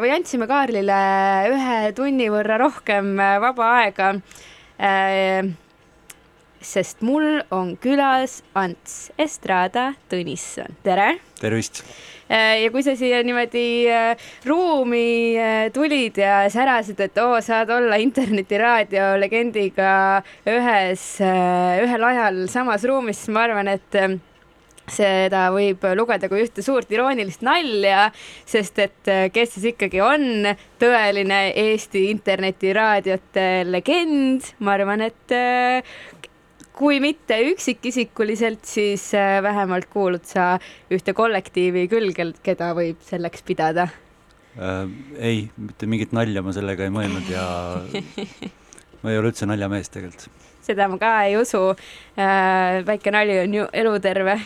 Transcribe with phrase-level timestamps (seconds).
[0.00, 1.00] või andsime Kaarlile
[1.52, 4.14] ühe tunni võrra rohkem äh, vaba aega
[4.78, 5.50] äh,.
[6.62, 11.82] sest mul on külas Ants Estrada Tõnisson, tere tervist!
[12.32, 17.98] ja kui sa siia niimoodi äh, ruumi äh, tulid ja särasid, et oo, saad olla
[18.00, 24.16] internetiraadio legendiga ühes, ühel ajal samas ruumis, siis ma arvan, et äh,
[24.90, 28.08] seda võib lugeda kui ühte suurt iroonilist nalja,
[28.48, 30.50] sest et äh, kes siis ikkagi on
[30.82, 35.94] tõeline Eesti internetiraadiote legend, ma arvan, et äh,
[36.76, 40.56] kui mitte üksikisikuliselt, siis äh, vähemalt kuulud sa
[40.92, 43.88] ühte kollektiivi küll, kel, keda võib selleks pidada.
[44.56, 47.44] Äh, ei, mitte mingit nalja ma sellega ei mõelnud ja
[49.02, 50.28] ma ei ole üldse naljamees tegelikult.
[50.62, 52.82] seda ma ka ei usu äh,.
[52.86, 54.36] väike nali on ju eluterve.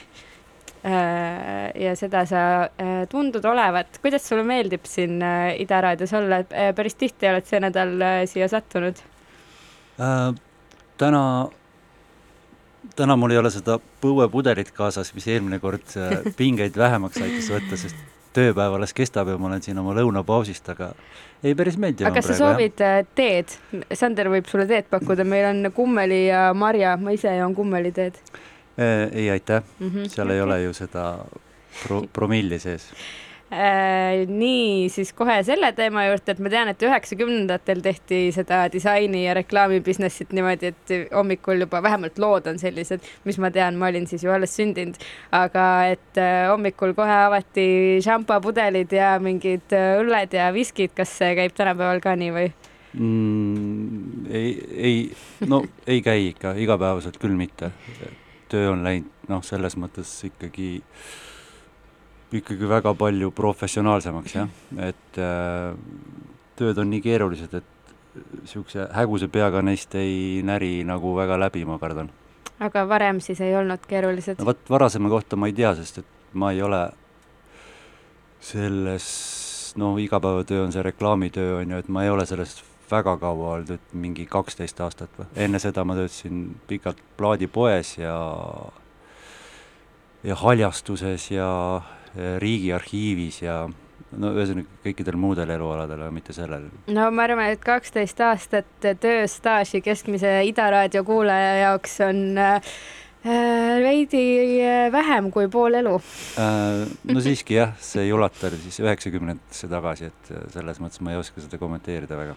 [0.86, 2.40] Ja seda sa
[2.78, 3.98] äh, tundud olevat.
[4.02, 6.72] kuidas sulle meeldib siin äh, Ida raadios olla äh,?
[6.74, 9.00] päris tihti oled see nädal äh, siia sattunud.
[9.98, 10.34] Äh,
[10.98, 11.22] täna,
[12.96, 17.80] täna mul ei ole seda põuepudelit kaasas, mis eelmine kord äh, pingeid vähemaks aitas võtta,
[17.80, 18.06] sest
[18.36, 20.92] tööpäev alles kestab ja ma olen siin oma lõunapausist, aga
[21.42, 23.58] ei, päris meeldiv aga kas sa soovid äh, teed?
[23.90, 28.44] Sander võib sulle teed pakkuda, meil on kummeli ja marja, ma ise joon kummeliteed äh,?
[28.78, 29.90] ei, aitäh mm.
[29.90, 30.08] -hmm.
[30.08, 31.04] seal ei ole ju seda
[31.82, 32.90] pro-, promilli sees.
[33.46, 39.20] Äh, nii, siis kohe selle teema juurde, et ma tean, et üheksakümnendatel tehti seda disaini
[39.22, 43.86] ja reklaami business'it niimoodi, et hommikul juba vähemalt lood on sellised, mis ma tean, ma
[43.92, 44.98] olin siis ju alles sündinud,
[45.30, 47.68] aga et äh, hommikul kohe avati
[48.02, 52.50] šampapudelid ja mingid äh, õlled ja viskid, kas see käib tänapäeval ka nii või?
[52.98, 54.26] mm,.
[54.26, 55.00] ei, ei,
[55.46, 57.70] no ei käi ikka igapäevaselt küll mitte.
[58.48, 60.80] Töö on läinud noh, selles mõttes ikkagi,
[62.38, 64.52] ikkagi väga palju professionaalsemaks jah,
[64.86, 65.72] et äh,
[66.58, 67.72] tööd on nii keerulised, et
[68.42, 72.10] niisuguse häguse peaga neist ei näri nagu väga läbi, ma kardan.
[72.60, 74.46] aga varem siis ei olnud keerulised no?
[74.48, 76.86] vot varasema kohta ma ei tea, sest et ma ei ole
[78.40, 79.06] selles,
[79.76, 82.56] no igapäevatöö on see reklaamitöö on ju, et ma ei ole selles
[82.90, 88.16] väga kaua olnud, mingi kaksteist aastat või, enne seda ma töötasin pikalt plaadipoes ja
[90.26, 91.48] ja haljastuses ja,
[92.16, 93.64] ja Riigiarhiivis ja
[94.16, 96.68] no ühesõnaga kõikidel muudel elualadel, aga mitte sellel.
[96.92, 102.76] no ma arvan, et kaksteist aastat tööstaaži keskmise Ida raadio kuulaja jaoks on äh,
[103.82, 104.24] veidi
[104.62, 105.96] äh, vähem kui pool elu.
[106.42, 111.22] Äh, no siiski jah, see ei ulata siis üheksakümnendatesse tagasi, et selles mõttes ma ei
[111.22, 112.36] oska seda kommenteerida väga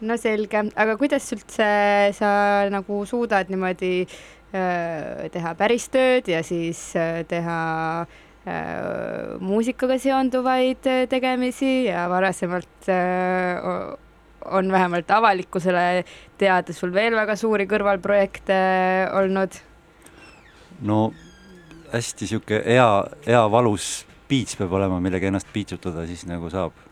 [0.00, 1.68] no selge, aga kuidas üldse
[2.16, 2.30] sa
[2.72, 7.60] nagu suudad niimoodi äh, teha päris tööd ja siis äh, teha
[8.04, 13.96] äh, muusikaga seonduvaid tegemisi ja varasemalt o-
[14.46, 16.04] on vähemalt avalikkusele
[16.38, 18.58] teada sul veel väga suuri kõrvalprojekte
[19.18, 19.56] olnud.
[20.86, 21.12] no
[21.92, 22.90] hästi sihuke hea,
[23.26, 26.85] hea valus piits peab olema, millega ennast piitsutada, siis nagu saab.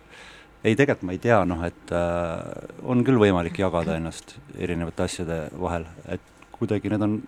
[0.64, 5.38] ei, tegelikult ma ei tea, noh, et äh, on küll võimalik jagada ennast erinevate asjade
[5.60, 6.20] vahel, et
[6.54, 7.18] kuidagi need on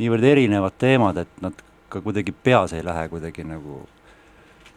[0.00, 3.82] niivõrd erinevad teemad, et nad ka kuidagi peas ei lähe kuidagi nagu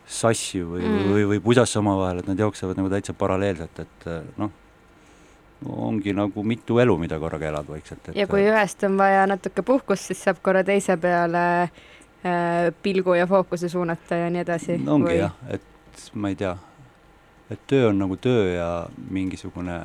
[0.09, 1.11] sassi või Mm.
[1.13, 4.51] või, või pusasse omavahel, et nad jooksevad nagu täitsa paralleelselt, et äh, noh,
[5.69, 8.11] ongi nagu mitu elu, mida korraga elad vaikselt.
[8.15, 13.27] ja kui ühest on vaja natuke puhkust, siis saab korra teise peale äh, pilgu ja
[13.27, 14.77] fookuse suunata ja nii edasi.
[14.83, 16.55] no ongi jah, et ma ei tea,
[17.49, 18.69] et töö on nagu töö ja
[19.09, 19.81] mingisugune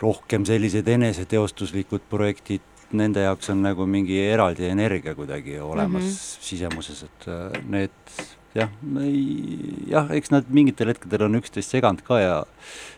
[0.00, 2.64] rohkem sellised eneseteostuslikud projektid,
[2.94, 6.10] nende jaoks on nagu mingi eraldi energia kuidagi olemas mm.
[6.10, 6.44] -hmm.
[6.48, 7.90] sisemuses, et äh, need
[8.54, 8.70] jah,
[9.86, 12.38] jah, eks nad mingitel hetkedel on üksteist seganud ka ja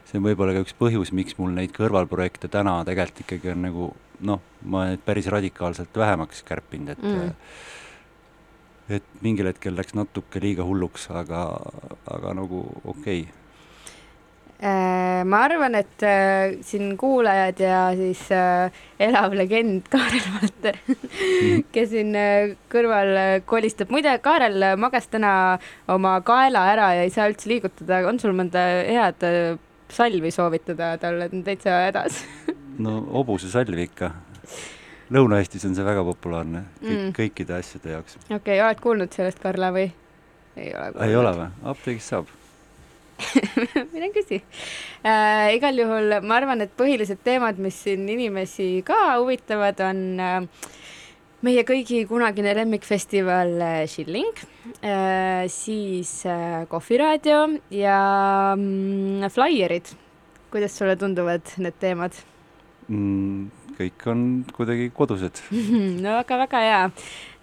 [0.08, 3.90] see on võib-olla ka üks põhjus, miks mul neid kõrvalprojekte täna tegelikult ikkagi on nagu
[4.20, 7.10] noh, ma olen neid päris radikaalselt vähemaks kärpinud, et Mm.
[7.10, 7.34] mm.
[8.90, 11.44] Et mingil hetkel läks natuke liiga hulluks, aga,
[12.10, 13.28] aga nagu okei okay..
[14.60, 18.68] Äh, ma arvan, et äh, siin kuulajad ja siis äh,
[19.00, 23.88] elav legend Kaarel Valter mm., kes siin äh, kõrval äh, kolistab.
[23.88, 25.32] muide, Kaarel magas täna
[25.88, 28.02] oma kaela ära ja ei saa üldse liigutada.
[28.04, 29.56] on sul mõnda head äh,
[29.88, 32.20] salvi soovitada talle, ta on täitsa hädas
[32.84, 34.12] no hobusesalv ikka.
[35.10, 37.14] Lõuna-Eestis on see väga populaarne kõik, Mm.
[37.16, 38.18] kõikide asjade jaoks.
[38.28, 39.88] okei okay,, oled kuulnud sellest, Karla, või?
[40.56, 41.08] ei ole kuulnud.
[41.08, 41.48] ei ole või?
[41.72, 42.36] apteegis saab.
[43.92, 44.40] mine küsi
[45.04, 45.50] äh,.
[45.56, 50.70] igal juhul ma arvan, et põhilised teemad, mis siin inimesi ka huvitavad, on äh,
[51.42, 54.32] meie kõigi kunagine lemmikfestival äh, Schilling
[54.84, 59.90] äh,, siis äh, Kohviraadio ja mm, Flyerid.
[60.50, 62.14] kuidas sulle tunduvad need teemad
[62.88, 63.59] mm,?
[63.80, 64.24] Kõik on
[64.56, 65.40] kuidagi kodused.
[66.04, 66.82] no väga-väga hea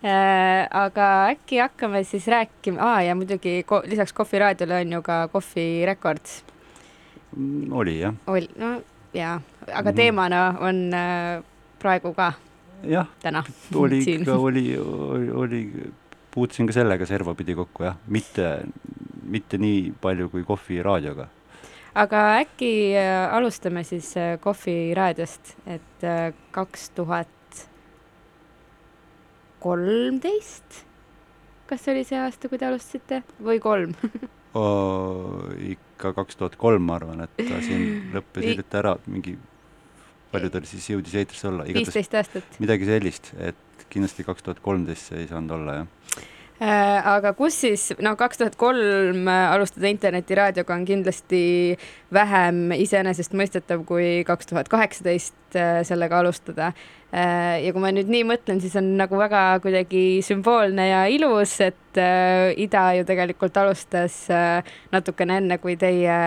[0.03, 0.67] äh,.
[0.71, 5.85] aga äkki hakkame siis rääkima ah, ja muidugi ko lisaks Kohviraadiole on ju ka Kohvi
[5.89, 6.43] Records
[7.37, 8.13] Mm, oli jah.
[8.31, 8.69] ol-, no
[9.13, 9.95] jaa, aga Mhm.
[9.97, 11.41] teemana on äh,
[11.79, 12.31] praegu ka
[12.87, 13.07] jah,
[13.75, 15.61] oli ikka, oli, oli, oli,
[16.31, 18.47] puutusin ka sellega servapidi kokku jah, mitte,
[19.27, 21.27] mitte nii palju kui Kohvi raadioga.
[21.97, 27.27] Aga äkki äh, alustame siis äh, Kohvi raadiost, et äh, kaks tuhat
[29.63, 30.83] kolmteist,
[31.67, 33.95] kas see oli see aasta, kui te alustasite või kolm?
[35.73, 39.35] ikka kaks tuhat kolm, ma arvan, et ta siin lõppes hiljuti ära, mingi,
[40.31, 42.57] palju ta siis jõudis eetrisse olla, viisteist aastat.
[42.63, 46.25] midagi sellist, et kindlasti kaks tuhat kolmteist see ei saanud olla, jah.
[46.57, 51.41] Äh, aga kus siis, no kaks tuhat kolm alustada internetiraadioga on kindlasti
[52.13, 56.71] vähem iseenesestmõistetav kui kaks tuhat kaheksateist äh, sellega alustada.
[57.13, 61.59] Äh, ja kui ma nüüd nii mõtlen, siis on nagu väga kuidagi sümboolne ja ilus,
[61.61, 61.99] et
[62.57, 64.15] Ida ju tegelikult alustas
[64.93, 66.17] natukene enne, kui teie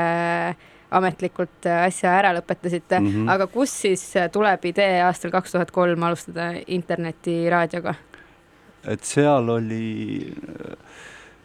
[0.91, 3.11] ametlikult asja ära lõpetasite mm.
[3.11, 3.33] -hmm.
[3.35, 7.95] aga kust siis tuleb idee aastal kaks tuhat kolm alustada internetiraadioga?
[8.89, 10.31] Et seal oli,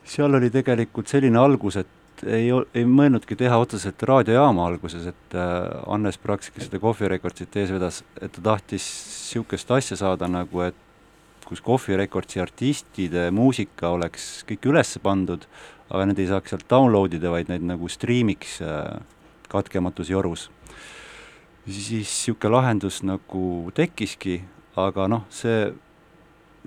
[0.08, 5.68] seal oli tegelikult selline algus, et ei, ei mõelnudki teha otseselt raadiojaama alguses, et äh,
[5.88, 10.64] Hannes Praks, kes seda Coffee Recordsit ees vedas, et ta tahtis niisugust asja saada nagu,
[10.64, 10.78] et
[11.46, 15.46] kus Coffee Recordsi artistide muusika oleks kõik üles pandud,
[15.92, 18.96] aga need ei saaks sealt download ida, vaid neid nagu striimiks äh,
[19.52, 20.50] katkematus jorus.
[21.66, 24.44] siis niisugune lahendus nagu tekkiski,
[24.78, 25.74] aga noh, see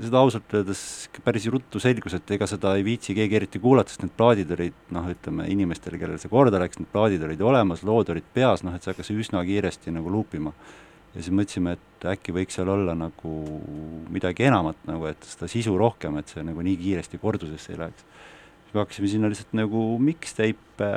[0.03, 0.81] seda ausalt öeldes
[1.25, 4.77] päris ruttu selgus, et ega seda ei viitsi keegi eriti kuulata, sest need plaadid olid
[4.95, 8.77] noh, ütleme inimestele, kellel see korda läks, need plaadid olid olemas, lood olid peas, noh
[8.77, 10.53] et see hakkas üsna kiiresti nagu luupima.
[11.15, 13.33] ja siis mõtlesime, et äkki võiks seal olla nagu
[14.13, 18.05] midagi enamat nagu, et seda sisu rohkem, et see nagu nii kiiresti kordusesse ei läheks.
[18.65, 20.93] siis me hakkasime sinna lihtsalt nagu mixtape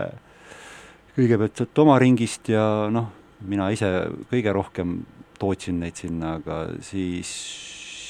[1.15, 3.09] kõigepealt sealt oma ringist ja noh,
[3.47, 3.89] mina ise
[4.31, 5.01] kõige rohkem
[5.41, 7.31] tootsin neid sinna, aga siis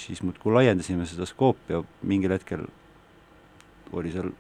[0.02, 2.66] siis muudkui laiendasime seda skoopi ja mingil hetkel
[3.98, 4.32] oli seal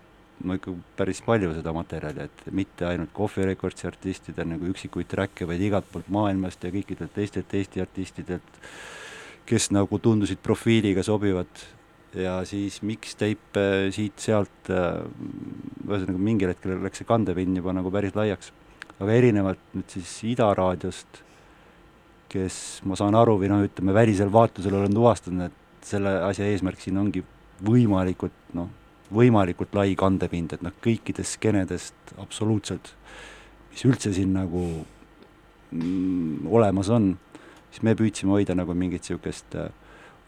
[0.45, 5.45] no ikka päris palju seda materjali, et mitte ainult Coffee Recordsi artistidel nagu üksikuid track'e,
[5.49, 8.57] vaid igalt poolt maailmast ja kõikidelt teistelt Eesti artistidelt,
[9.45, 11.65] kes nagu tundusid profiiliga sobivad
[12.17, 13.65] ja siis mixtape
[13.95, 18.51] siit-sealt, ühesõnaga mingil hetkel läks see kandepind juba nagu päris laiaks.
[19.01, 21.23] aga erinevalt nüüd siis Ida raadiost,
[22.31, 22.55] kes
[22.87, 26.99] ma saan aru või noh, ütleme välisel vaatlusel olen tuvastanud, et selle asja eesmärk siin
[27.01, 27.23] ongi
[27.65, 28.69] võimalikult noh,
[29.11, 32.93] võimalikult lai kandepind, et noh, kõikidest skeenedest absoluutselt,
[33.73, 34.63] mis üldse siin nagu
[35.75, 37.11] mm, olemas on,
[37.71, 39.69] siis me püüdsime hoida nagu mingit niisugust äh,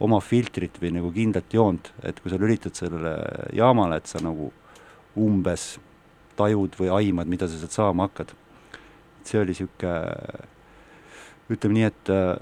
[0.04, 3.16] oma filtrit või nagu kindlat joont, et kui sa lülitad sellele
[3.56, 4.51] jaamale, et sa nagu
[5.20, 5.77] umbes
[6.36, 8.34] tajud või aimad, mida sa sealt saama hakkad.
[9.24, 10.51] see oli niisugune
[11.52, 12.38] ütleme nii, et äh,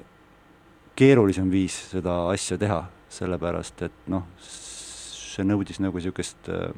[0.99, 6.69] keerulisem viis seda asja teha, sellepärast et noh, see nõudis nagu niisugust äh,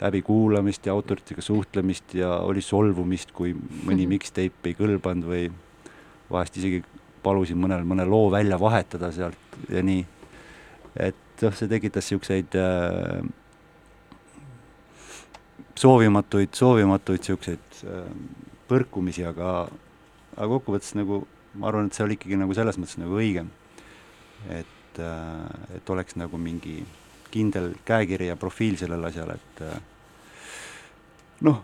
[0.00, 5.46] läbikuulamist ja autoritega suhtlemist ja oli solvumist, kui mõni mixtape ei kõlbanud või
[6.30, 6.82] vahest isegi
[7.24, 10.04] palusin mõnel mõne loo välja vahetada sealt ja nii.
[11.00, 13.22] et noh, see tekitas niisuguseid äh,
[15.78, 18.10] soovimatuid, soovimatuid niisuguseid äh,
[18.68, 19.66] põrkumisi, aga
[20.34, 21.22] aga kokkuvõttes nagu
[21.54, 23.50] ma arvan, et see oli ikkagi nagu selles mõttes nagu õigem.
[24.50, 25.00] et,
[25.74, 26.84] et oleks nagu mingi
[27.34, 29.62] kindel käekiri ja profiil sellel asjal, et
[31.46, 31.62] noh,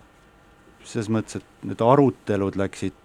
[0.85, 2.97] selles mõttes, et need arutelud läksid,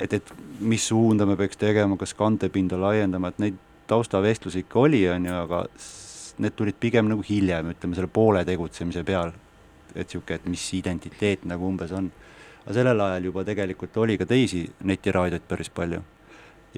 [0.00, 3.60] et, et mis suunda me peaks tegema, kas kandepinda laiendama, et neid
[3.90, 5.62] taustavestlusi ikka oli, on ju, aga
[6.42, 9.32] need tulid pigem nagu hiljem, ütleme selle poole tegutsemise peal.
[9.92, 12.06] et niisugune, et mis identiteet nagu umbes on
[12.64, 16.02] aga sellel ajal juba tegelikult oli ka teisi netiraadioid päris palju.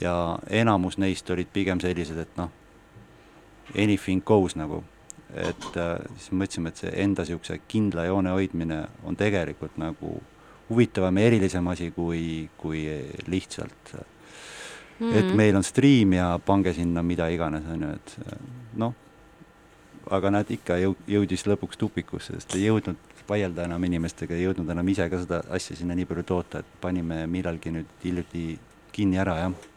[0.01, 2.51] ja enamus neist olid pigem sellised, et noh,
[3.79, 4.83] anything goes nagu,
[5.35, 10.17] et äh, siis mõtlesime, et see enda niisuguse kindla joone hoidmine on tegelikult nagu
[10.69, 12.85] huvitavam ja erilisem asi kui, kui
[13.27, 14.03] lihtsalt mm,
[14.99, 15.17] -hmm.
[15.19, 18.19] et meil on stream ja pange sinna mida iganes, on ju, et
[18.75, 18.95] noh,
[20.11, 24.71] aga näed, ikka jõu-, jõudis lõpuks tupikusse, sest ei jõudnud vaielda enam inimestega, ei jõudnud
[24.75, 28.47] enam ise ka seda asja sinna nii palju toota, et panime millalgi nüüd hiljuti
[28.95, 29.69] kinni ära, jah.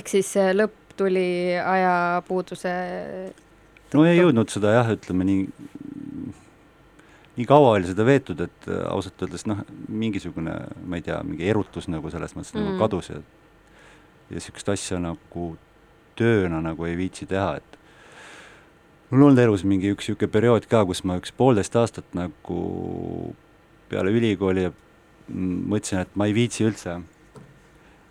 [0.00, 2.72] ehk siis lõpp tuli ajapuuduse
[3.94, 5.46] no ei jõudnud seda jah, ütleme nii,
[7.36, 10.56] nii kaua oli seda veetud, et äh, ausalt öeldes noh, mingisugune,
[10.86, 12.72] ma ei tea, mingi erutus nagu selles mõttes nagu mm.
[12.74, 13.22] nagu kadus ja
[14.26, 15.52] ja niisugust asja nagu
[16.18, 17.75] tööna nagu ei viitsi teha, et
[19.10, 22.62] mul on olnud elus mingi üks niisugune periood ka, kus ma üks poolteist aastat nagu
[23.90, 24.70] peale ülikooli
[25.30, 26.98] mõtlesin, et ma ei viitsi üldse,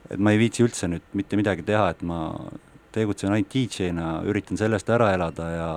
[0.09, 2.19] et ma ei viitsi üldse nüüd mitte midagi teha, et ma
[2.95, 5.71] tegutsen ainult DJ-na, üritan sellest ära elada ja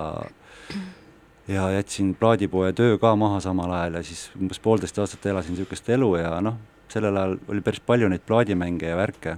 [1.49, 5.87] ja jätsin plaadipoe töö ka maha samal ajal ja siis umbes poolteist aastat elasin niisugust
[5.89, 6.59] elu ja noh,
[6.93, 9.37] sellel ajal oli päris palju neid plaadimänge ja värke.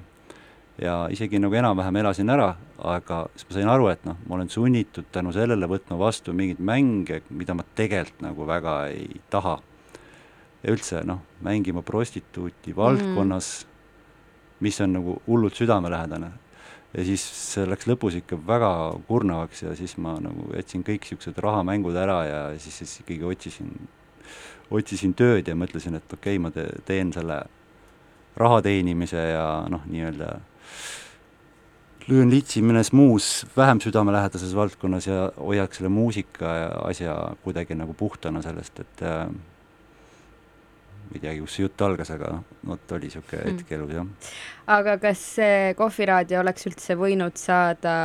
[0.82, 4.50] Ja isegi nagu enam-vähem elasin ära, aga siis ma sain aru, et noh, ma olen
[4.50, 9.60] sunnitud tänu sellele võtma vastu mingeid mänge, mida ma tegelikult nagu väga ei taha.
[10.62, 13.70] üldse noh, mängima prostituuti valdkonnas mm.,
[14.62, 16.28] mis on nagu hullult südamelähedane
[16.94, 18.70] ja siis see läks lõpus ikka väga
[19.08, 23.72] kurnavaks ja siis ma nagu jätsin kõik niisugused rahamängud ära ja siis, siis ikkagi otsisin,
[24.70, 27.42] otsisin tööd ja mõtlesin, et okei okay,, ma te, teen selle
[28.38, 30.36] raha teenimise ja noh, nii-öelda
[32.10, 37.94] löön litsi mõnes muus vähem südamelähedases valdkonnas ja hoiaks selle muusika ja asja kuidagi nagu
[37.98, 39.30] puhtana sellest, et äh,
[41.12, 42.38] ei teagi, kust see jutt algas, aga
[42.68, 43.60] vot oli niisugune hmm.
[43.62, 44.34] hetk elus, jah.
[44.78, 47.96] aga kas see kohviraadio oleks üldse võinud saada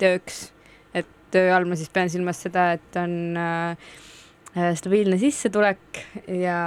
[0.00, 0.48] tööks,
[0.96, 3.94] et töö all ma siis pean silmas seda, et on äh,
[4.80, 6.02] stabiilne sissetulek
[6.40, 6.58] ja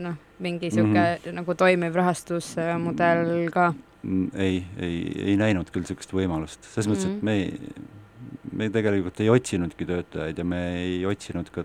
[0.00, 1.38] noh, mingi niisugune mm -hmm.
[1.42, 3.72] nagu toimiv rahastusmudel ka?
[4.02, 7.10] Mm, ei, ei, ei näinud küll niisugust võimalust, selles mm -hmm.
[7.10, 11.64] mõttes, et me ei, me tegelikult ei otsinudki töötajaid ja me ei otsinud ka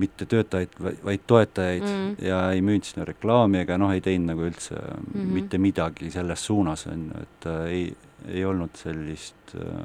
[0.00, 2.12] mitte töötajaid, vaid toetajaid mm.
[2.24, 5.32] ja ei müünud sinna reklaami ega noh, ei teinud nagu üldse mm -hmm.
[5.38, 7.96] mitte midagi selles suunas, on ju, et äh, ei,
[8.28, 9.82] ei olnud sellist äh,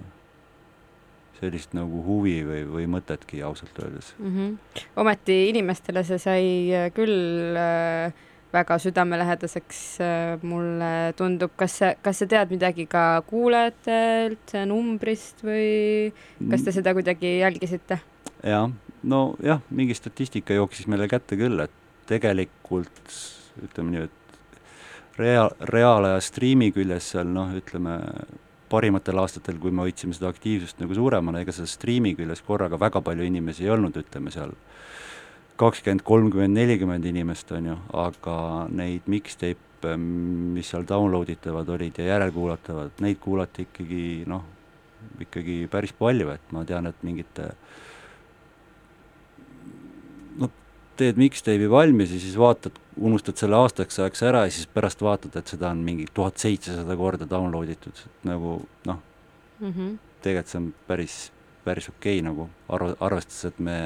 [1.39, 4.35] sellist nagu huvi või, või mõtetki ausalt öeldes mm.
[4.35, 4.85] -hmm.
[4.95, 8.13] ometi inimestele see sai äh, küll äh,
[8.55, 16.11] väga südamelähedaseks äh,, mulle tundub, kas sa, kas sa tead midagi ka kuulajatelt, numbrist või
[16.39, 16.75] kas te mm.
[16.79, 17.99] seda kuidagi jälgisite?
[18.45, 18.69] jah,
[19.03, 23.19] nojah, mingi statistika jooksis meile kätte küll, et tegelikult
[23.63, 27.99] ütleme nii, et rea-, reaalaja striimi küljes seal noh, ütleme
[28.69, 33.01] parimatel aastatel, kui me hoidsime seda aktiivsust nagu suuremana, ega seal striimi küljes korraga väga
[33.05, 34.55] palju inimesi ei olnud, ütleme seal
[35.59, 38.37] kakskümmend, kolmkümmend, nelikümmend inimest, on ju, aga
[38.75, 44.43] neid mixtape, mis seal download itavad olid ja järelkuulatavad, neid kuulati ikkagi noh,
[45.21, 47.75] ikkagi päris palju, et ma tean, et mingite äh,
[50.99, 55.35] teed mixtape'i valmis ja siis vaatad, unustad selle aastaks ajaks ära ja siis pärast vaatad,
[55.35, 58.57] et seda on mingi tuhat seitsesada korda download itud, nagu
[58.87, 58.99] noh
[59.59, 61.15] mm -hmm., tegelikult see on päris,
[61.65, 63.77] päris okei okay, nagu arv-, arvestades, et me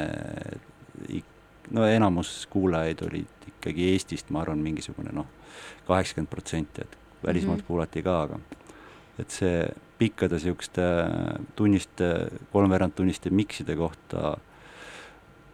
[1.71, 5.27] no enamus kuulajaid olid ikkagi Eestist, ma arvan, mingisugune noh,
[5.87, 7.67] kaheksakümmend protsenti, et välismaalt mm -hmm.
[7.67, 8.39] kuulati ka, aga
[9.19, 9.67] et see
[9.99, 10.85] pikkade niisuguste
[11.55, 14.37] tunniste, kolmveerandtunniste mikside kohta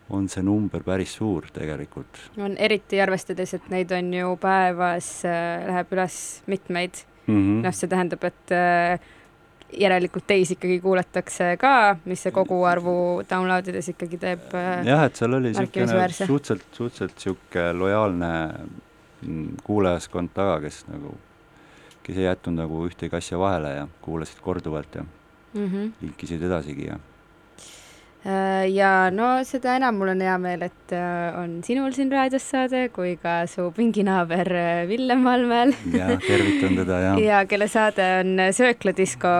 [0.09, 2.19] on see number päris suur tegelikult.
[2.37, 7.63] on eriti arvestades, et neid on ju päevas äh,, läheb üles mitmeid mm -hmm..
[7.65, 8.99] noh, see tähendab, et äh,
[9.73, 12.95] järelikult teisi ikkagi kuulatakse ka, mis see koguarvu
[13.29, 18.31] download ides ikkagi teeb äh, jah, et seal oli niisugune suhteliselt, suhteliselt niisugune lojaalne
[19.21, 21.15] mm, kuulajaskond taga, kes nagu,
[22.05, 25.91] kes ei jätnud nagu ühtegi asja vahele ja kuulasid korduvalt ja mm -hmm.
[26.01, 26.99] linkisid edasigi ja
[28.25, 32.87] ja no seda enam mul on hea meel, et äh, on sinul siin raadios saade
[32.95, 35.75] kui ka su pinginaaber äh, Villem Valmel.
[35.93, 37.11] ja tervitan teda ja.
[37.21, 39.35] ja kelle saade on Söökladisko,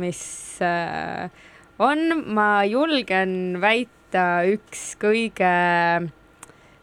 [0.00, 0.22] mis
[1.80, 5.52] on, ma julgen väita, üks kõige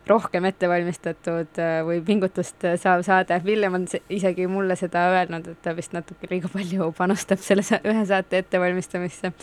[0.08, 3.42] rohkem ettevalmistatud või pingutust saav saade.
[3.44, 8.06] Villem on isegi mulle seda öelnud, et ta vist natuke liiga palju panustab selle ühe
[8.08, 9.34] saate ettevalmistamisse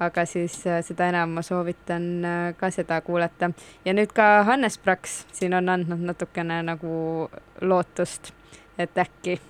[0.00, 3.50] aga siis äh, seda enam ma soovitan äh, ka seda kuulata.
[3.84, 7.28] ja nüüd ka Hannes Praks siin on andnud natukene nagu
[7.60, 8.32] lootust,
[8.78, 9.40] et äkki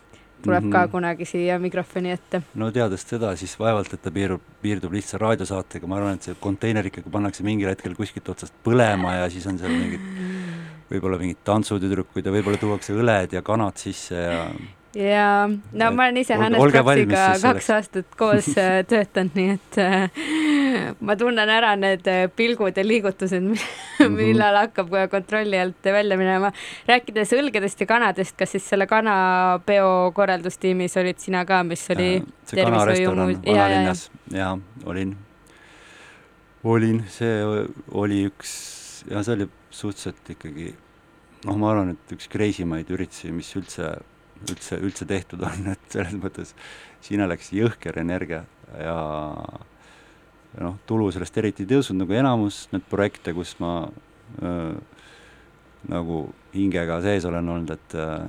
[0.42, 0.72] tuleb mm -hmm.
[0.72, 0.90] ka Mhm.
[0.90, 2.42] kunagi siia mikrofoni ette.
[2.54, 6.34] no teades teda, siis vaevalt, et ta piirdub, piirdub lihtsa raadiosaatega, ma arvan, et see
[6.40, 10.00] konteiner ikkagi pannakse mingil hetkel kuskilt otsast põlema ja siis on seal mingid
[10.90, 14.50] võib-olla mingid tantsutüdrukuid ja võib-olla tuuakse õled ja kanad sisse ja
[14.98, 20.22] ja no ma olen ise Hannes siis kaks aastat koos äh, töötanud, nii et äh,
[21.00, 23.52] ma tunnen ära need äh, pilgud ja liigutused,
[23.98, 24.14] Mhm.
[24.14, 26.52] millal hakkab kontrolli alt välja minema.
[26.88, 32.28] rääkides õlgedest ja kanadest, kas siis selle kanapeo korraldustiimis olid sina ka, mis oli äh,
[32.46, 34.52] see kanarestoran vanalinnas ja
[34.86, 35.16] olin,
[36.64, 37.32] olin, see
[37.92, 38.52] oli üks,
[39.10, 40.72] ja see oli suhteliselt ikkagi
[41.46, 43.92] noh, ma arvan, et üks kreisimaid üritusi, mis üldse,
[44.46, 46.54] üldse, üldse tehtud on, et selles mõttes
[47.04, 48.44] sinna läks jõhker energia
[48.78, 48.96] ja
[50.60, 53.72] noh, tulu sellest eriti ei tõusnud, nagu enamus need projekte, kus ma
[54.42, 54.74] öö,
[55.92, 56.22] nagu
[56.54, 58.28] hingega sees olen olnud, et äh,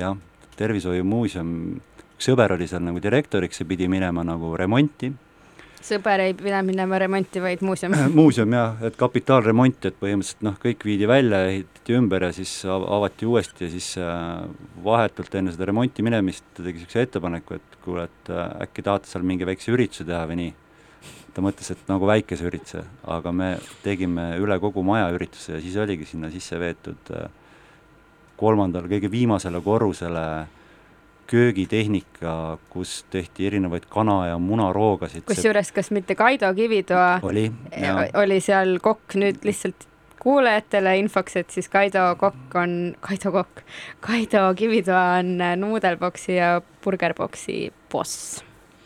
[0.00, 0.16] jah,
[0.58, 1.52] tervishoiumuuseum,
[2.16, 5.12] üks sõber oli seal nagu direktoriks ja pidi minema nagu remonti,
[5.84, 7.94] sõber ei pidanud minema remonti, vaid muuseum.
[8.20, 12.86] muuseum jah, et kapitaalremont, et põhimõtteliselt noh, kõik viidi välja, ehitati ümber ja siis av-
[12.98, 14.44] avati uuesti ja siis äh,
[14.84, 19.10] vahetult enne seda remonti minemist ta tegi niisuguse ettepaneku, et kuule, et äh, äkki tahate
[19.10, 20.54] seal mingi väikse ürituse teha või nii.
[21.34, 23.52] ta mõtles, et nagu väikese ürituse, aga me
[23.84, 27.28] tegime üle kogu maja ürituse ja siis oligi sinna sisse veetud äh,
[28.40, 30.24] kolmandale, kõige viimasele korrusele
[31.30, 35.22] köögitehnika, kus tehti erinevaid kana- ja munaroogasid.
[35.28, 39.86] kusjuures, kas mitte Kaido Kivitoa oli, jaa oli seal kokk nüüd lihtsalt
[40.20, 43.62] kuulajatele infoks, et siis Kaido Kokk on, Kaido Kokk,
[44.00, 48.42] Kaido Kivitoa on Nuudelboksi ja Burgerboksi boss.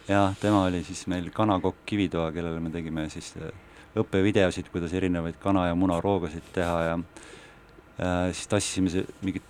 [0.08, 3.50] jah, tema oli siis meil kanakokk Kivitoa, kellele me tegime siis äh,
[3.96, 9.42] õppevideosid, kuidas erinevaid kana- ja munaroogasid teha ja äh, siis tassisime mingit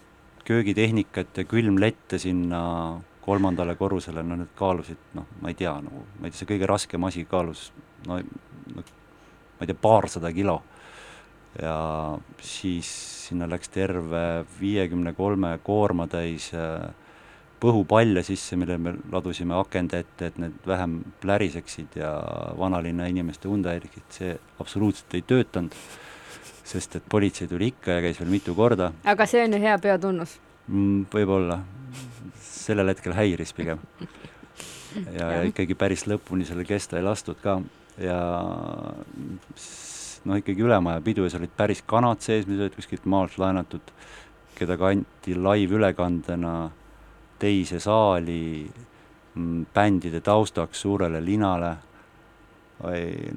[0.45, 2.61] köögitehnikat ja külmlette sinna
[3.25, 6.69] kolmandale korrusele, no need kaalusid, noh, ma ei tea, nagu, ma ei tea, see kõige
[6.69, 7.71] raskem asi kaalus
[8.07, 8.19] no,
[8.75, 10.61] ma ei tea, paarsada kilo.
[11.55, 11.77] ja
[12.43, 12.89] siis
[13.29, 16.91] sinna läks terve viiekümne kolme koormatäis äh,
[17.65, 22.11] põhupalle sisse, mille me ladusime akende ette, et need vähem pläriseksid ja
[22.59, 25.77] vanalinna inimeste und häiriksid, see absoluutselt ei töötanud,
[26.65, 29.79] sest et politsei tuli ikka ja käis veel mitu korda aga see on ju hea
[29.79, 30.39] peo tunnus.
[30.69, 31.61] mm,, võib-olla,
[32.41, 33.83] sellel hetkel häiris pigem.
[35.19, 37.59] ja, ja ikkagi päris lõpuni selle kesta ei lastud ka
[38.01, 38.19] ja
[40.25, 43.93] noh, ikkagi Ülemaja pidujas olid päris kanad sees, mis olid kuskilt maalt laenatud,
[44.55, 46.55] keda kanti laivülekandena
[47.43, 48.65] teise saali
[49.35, 51.77] mm, bändide taustaks suurele linale.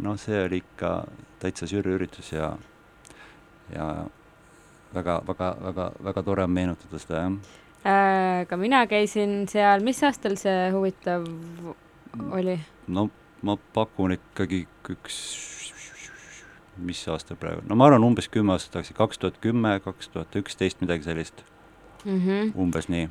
[0.01, 0.91] noh, see oli ikka
[1.39, 2.55] täitsa sürüüritus ja,
[3.75, 4.06] ja
[4.93, 7.56] väga, väga, väga, väga tore on meenutada seda, jah.
[7.88, 11.27] Äh, ka mina käisin seal, mis aastal see huvitav
[12.32, 12.58] oli?
[12.88, 13.10] no
[13.45, 15.19] ma pakun ikkagi üks,
[16.77, 20.36] mis aasta praegu, no ma arvan umbes kümme aastat tagasi, kaks tuhat kümme, kaks tuhat
[20.41, 21.43] üksteist, midagi sellist,
[22.03, 22.19] mm.
[22.25, 22.51] -hmm.
[22.56, 23.10] umbes nii.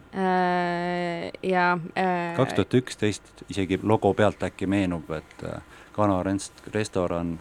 [1.53, 5.63] ja äh, kaks tuhat üksteist, isegi logo pealt äkki meenub, et äh,
[5.97, 7.39] Kana rest-, restoran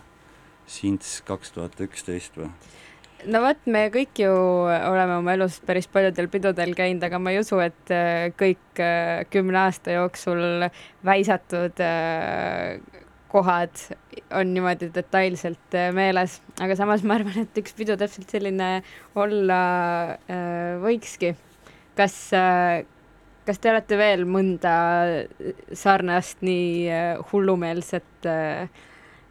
[0.67, 2.47] Sints kaks tuhat üksteist või?
[3.31, 7.41] No vot, me kõik ju oleme oma elus päris paljudel pidudel käinud, aga ma ei
[7.41, 10.67] usu, et äh, kõik äh, kümne aasta jooksul
[11.05, 12.79] väisatud äh,
[13.31, 13.75] kohad
[14.35, 18.69] on niimoodi detailselt meeles, aga samas ma arvan, et üks pidu täpselt selline
[19.19, 19.61] olla
[20.79, 21.33] võikski.
[21.97, 22.15] kas
[23.45, 24.75] kas te olete veel mõnda
[25.75, 28.69] sarnast nii hullumeelset äh,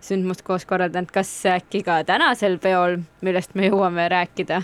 [0.04, 4.60] sündmust koos korraldanud, kas äkki ka tänasel peol, millest me jõuame rääkida,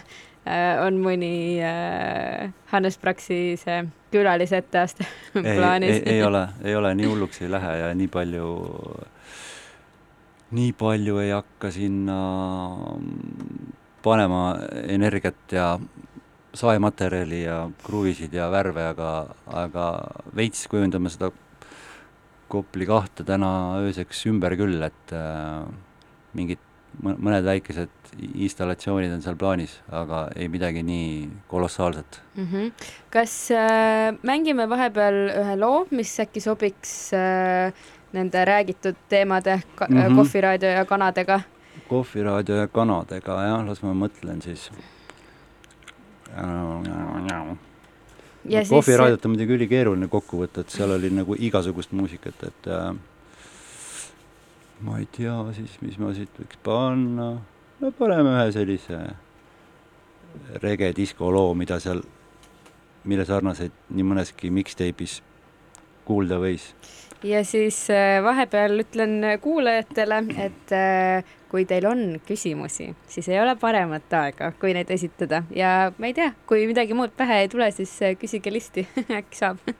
[0.86, 6.00] on mõni äh, Hannes Praksi see külalise etteaste plaanis?
[6.00, 8.48] ei, ei ole, ei ole, nii hulluks ei lähe ja nii palju,
[10.56, 12.20] nii palju ei hakka sinna
[14.02, 14.44] panema
[14.88, 15.74] energiat ja
[16.54, 19.10] saematerjali ja kruvisid ja värve, aga,
[19.46, 19.86] aga
[20.36, 21.30] veits kujundame seda
[22.50, 25.62] Kopli kahte täna ööseks ümber küll, et äh,
[26.34, 26.62] mingid
[27.00, 32.48] mõned väikesed installatsioonid on seal plaanis, aga ei midagi nii kolossaalset mm.
[32.50, 32.72] -hmm.
[33.10, 37.72] kas äh, mängime vahepeal ühe loo, mis äkki sobiks äh,
[38.12, 39.96] nende räägitud teemade ka, mm.
[39.96, 40.16] -hmm.
[40.16, 41.40] kohviraadio ja kanadega?
[41.88, 44.70] kohviraadio ja kanadega, jah, las ma mõtlen siis.
[48.44, 52.92] Kohviraadiot on muidugi ülikeeruline kokku võtta, et seal oli nagu igasugust muusikat, et äh,
[54.86, 57.32] ma ei tea siis, mis ma siit võiks panna.
[57.80, 59.00] no paneme ühe sellise
[60.62, 62.02] rege diskoloo, mida seal,
[63.04, 65.20] mille sarnaseid nii mõneski mixtape'is
[66.08, 66.70] kuulda võis.
[67.26, 73.56] ja siis äh, vahepeal ütlen kuulajatele, et äh, kui teil on küsimusi, siis ei ole
[73.60, 75.42] paremat aega, kui neid esitada.
[75.54, 78.86] Ja ma ei tea, kui midagi muud pähe ei tule, siis äh, küsige listi
[79.20, 79.72] äkki saab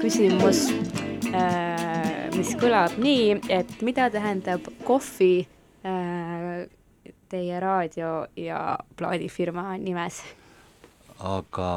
[0.00, 0.66] küsimus,
[1.34, 5.46] äh, mis kõlab nii, et mida tähendab kohvi
[5.86, 6.64] äh,
[7.30, 10.22] teie raadio ja plaadifirma nimes?
[11.24, 11.68] aga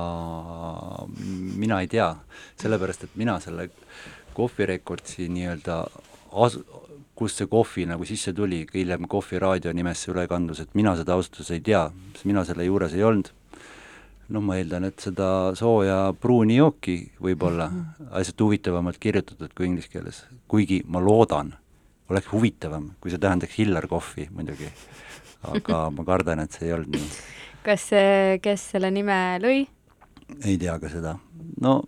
[1.61, 2.09] mina ei tea,
[2.57, 3.69] sellepärast et mina selle
[4.37, 5.77] Kohvi Recordsi nii-öelda
[6.43, 6.57] as-,
[7.17, 11.15] kust see kohvi nagu sisse tuli, hiljem Kohvi raadio nimesse üle kandus, et mina seda
[11.15, 13.31] ausalt öeldes ei tea, sest mina selle juures ei olnud.
[14.33, 17.69] Noh, ma eeldan, et seda sooja pruuni jooki võib-olla
[18.19, 21.53] asjad huvitavamalt kirjutatud kui inglise keeles, kuigi ma loodan,
[22.11, 24.69] oleks huvitavam, kui see tähendaks Hiller kohvi muidugi.
[25.47, 27.11] aga ma kardan, et see ei olnud nii.
[27.67, 27.89] kas,
[28.43, 29.61] kes selle nime lõi?
[30.43, 31.17] ei tea ka seda.
[31.61, 31.79] no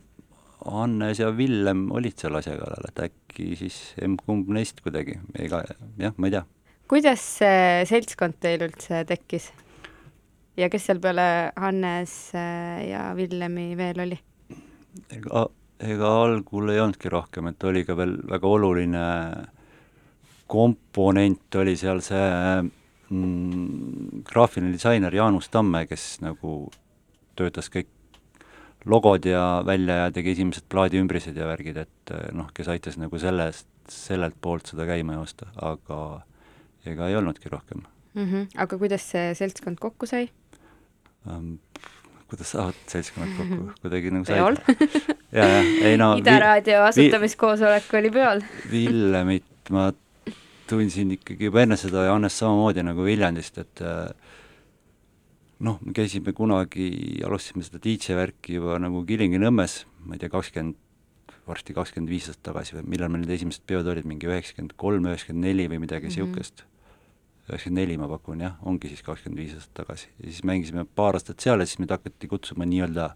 [0.66, 5.64] Hannes ja Villem olid seal asja kallal, et äkki siis emb-kumb neist kuidagi, ega
[6.00, 6.44] jah, ma ei tea.
[6.92, 9.52] kuidas see seltskond teil üldse tekkis?
[10.60, 14.18] Ja kes seal peale Hannes äh, ja Villemi veel oli?
[15.16, 15.46] ega,
[15.80, 19.06] ega algul ei olnudki rohkem, et oli ka veel väga oluline
[20.50, 22.26] komponent oli seal see
[23.14, 26.64] mm, graafiline disainer Jaanus Tamme, kes nagu
[27.40, 27.92] töötas kõik
[28.90, 33.20] logod ja välja ja tegi esimesed plaadiümbrised ja värgid, et eh, noh, kes aitas nagu
[33.22, 36.00] sellest, sellelt poolt seda käima joosta, aga
[36.88, 38.26] ega ei olnudki rohkem mm.
[38.26, 38.48] -hmm.
[38.56, 40.30] aga kuidas see seltskond kokku sai
[41.28, 41.58] um,?
[42.30, 44.60] kuidas saavad seltskonnad kokku, kuidagi nagu peol
[45.34, 49.90] ja, ja, ei no Ida raadio asutamiskoosolek oli peol Villemit ma
[50.70, 54.12] tundsin ikkagi juba enne seda ja Hannes samamoodi nagu Viljandist, et äh,
[55.66, 56.90] noh, me käisime kunagi,
[57.26, 60.78] alustasime seda DJ värki juba nagu Kilingi-Nõmmes, ma ei tea, kakskümmend,
[61.50, 65.10] varsti kakskümmend viis aastat tagasi või millal meil need esimesed peod olid, mingi üheksakümmend kolm,
[65.10, 66.69] üheksakümmend neli või midagi niisugust mm -hmm..
[67.50, 70.10] Üheksakümmend neli ma pakun jah, ongi siis kakskümmend viis aastat tagasi.
[70.20, 73.10] ja siis mängisime paar aastat seal ja siis meid hakati kutsuma nii-öelda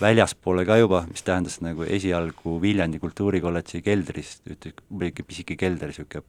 [0.00, 6.24] väljaspoole ka juba, mis tähendas nagu esialgu Viljandi kultuurikolledži keldris, oli ikka pisike kelder, niisugune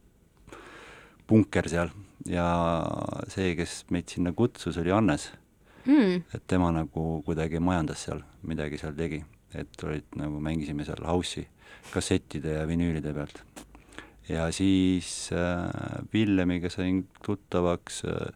[1.27, 1.91] punker seal
[2.27, 2.47] ja
[3.31, 5.29] see, kes meid sinna kutsus, oli Hannes
[5.86, 6.23] mm..
[6.33, 9.21] et tema nagu kuidagi majandas seal, midagi seal tegi,
[9.55, 11.47] et olid nagu mängisime seal house'i
[11.91, 13.43] kassettide ja vinüülide pealt.
[14.29, 18.27] Ja siis äh, Villemiga sain tuttavaks äh,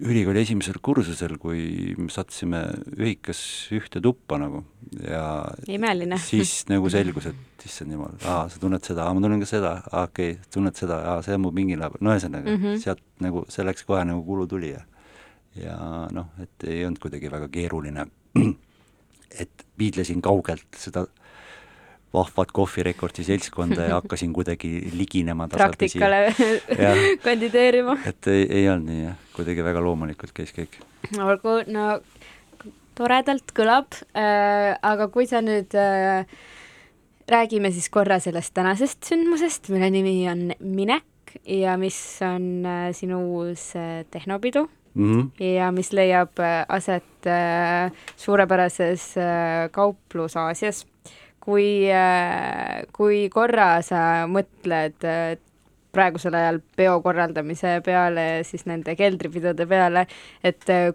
[0.00, 2.62] ülikooli esimesel kursusel, kui me sattusime
[2.96, 3.42] ühikas
[3.76, 4.62] ühte tuppa nagu
[5.04, 5.24] ja
[5.68, 6.16] imeline.
[6.22, 9.74] siis nagu selgus, et issand jumal, aa, sa tunned seda, aa, ma tunnen ka seda,
[9.90, 12.80] aa, okei okay,, tunned seda, aa, see on mu pinginaabel, no ühesõnaga mm -hmm.
[12.82, 14.82] sealt nagu, see läks kohe nagu kulu tuli ja
[15.60, 15.76] ja
[16.12, 18.06] noh, et ei olnud kuidagi väga keeruline,
[19.42, 21.04] et piidlesin kaugelt seda
[22.12, 26.34] vahvat kohvirekordi seltskonda ja hakkasin kuidagi liginema praktikale
[27.26, 27.98] kandideerima.
[28.06, 30.80] et ei, ei olnud nii jah, kuidagi väga loomulikult käis kõik.
[31.18, 32.00] olgu, no
[32.98, 36.26] toredalt kõlab äh,, aga kui sa nüüd äh,
[37.32, 41.96] räägime siis korra sellest tänasest sündmusest, mille nimi on Minek ja mis
[42.26, 45.22] on äh, sinu uus äh, tehnopidu mm.
[45.22, 45.44] -hmm.
[45.44, 50.86] ja mis leiab äh, aset äh, suurepärases äh, kauplus Aasias.
[51.42, 55.38] Kui äh,, kui korra sa mõtled äh,
[55.92, 60.06] praegusel ajal peo korraldamise peale, siis nende keldripidude peale,
[60.44, 60.92] et äh,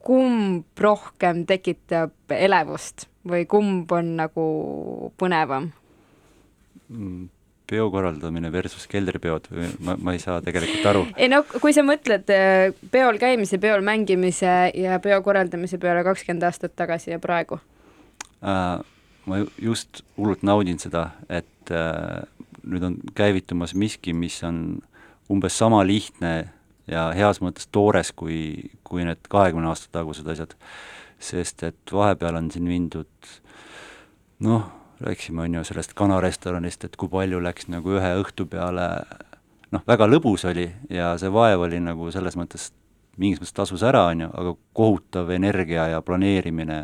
[0.00, 4.46] kumb rohkem tekitab elevust või kumb on nagu
[5.20, 5.68] põnevam
[6.88, 7.28] mm.?
[7.70, 11.02] peo korraldamine versus keldripeod või ma, ma ei saa tegelikult aru.
[11.20, 12.32] ei no kui sa mõtled
[12.90, 17.60] peol käimise, peol mängimise ja peo korraldamise peale kakskümmend aastat tagasi ja praegu
[18.40, 18.80] äh,?
[19.26, 22.22] Ma just hullult naudin seda, et äh,
[22.64, 24.80] nüüd on käivitumas miski, mis on
[25.30, 26.50] umbes sama lihtne
[26.90, 30.56] ja heas mõttes toores kui, kui need kahekümne aasta tagused asjad.
[31.20, 33.08] sest et vahepeal on siin mindud
[34.40, 34.62] noh,
[35.00, 38.86] rääkisime, on ju, sellest kanarestoranist, et kui palju läks nagu ühe õhtu peale
[39.70, 42.70] noh, väga lõbus oli ja see vaev oli nagu selles mõttes,
[43.20, 46.80] mingis mõttes tasus ära, on ju, aga kohutav energia ja planeerimine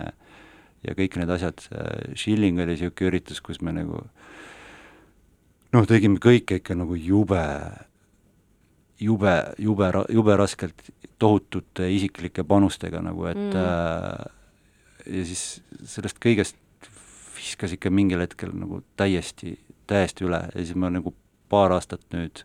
[0.87, 1.66] ja kõik need asjad,
[2.14, 4.05] Shilling oli niisugune üritus, kus me nagu
[5.75, 7.42] noh, tegime kõike ikka nagu jube,
[9.03, 10.88] jube, jube, jube raskelt,
[11.20, 13.57] tohutute isiklike panustega nagu, et mm.
[13.61, 15.44] äh, ja siis
[15.88, 16.59] sellest kõigest
[17.37, 19.57] viskas ikka mingil hetkel nagu täiesti,
[19.88, 21.12] täiesti üle ja siis ma nagu
[21.53, 22.42] paar aastat nüüd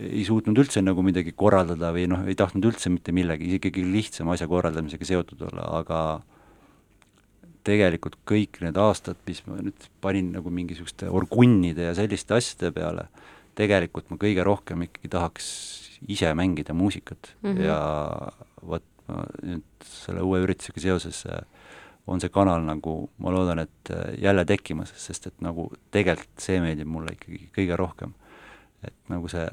[0.00, 4.34] ei suutnud üldse nagu midagi korraldada või noh, ei tahtnud üldse mitte millegi, ikkagi lihtsama
[4.36, 6.00] asja korraldamisega seotud olla, aga
[7.66, 13.08] tegelikult kõik need aastad, mis ma nüüd panin nagu mingisuguste orgunnide ja selliste asjade peale,
[13.58, 15.48] tegelikult ma kõige rohkem ikkagi tahaks
[16.08, 17.64] ise mängida muusikat mm -hmm.
[17.64, 17.78] ja
[18.62, 21.42] vot ma nüüd selle uue üritusega seoses äh,
[22.06, 26.60] on see kanal nagu, ma loodan, et äh, jälle tekkimas, sest et nagu tegelikult see
[26.62, 28.14] meeldib mulle ikkagi kõige rohkem.
[28.80, 29.44] et nagu see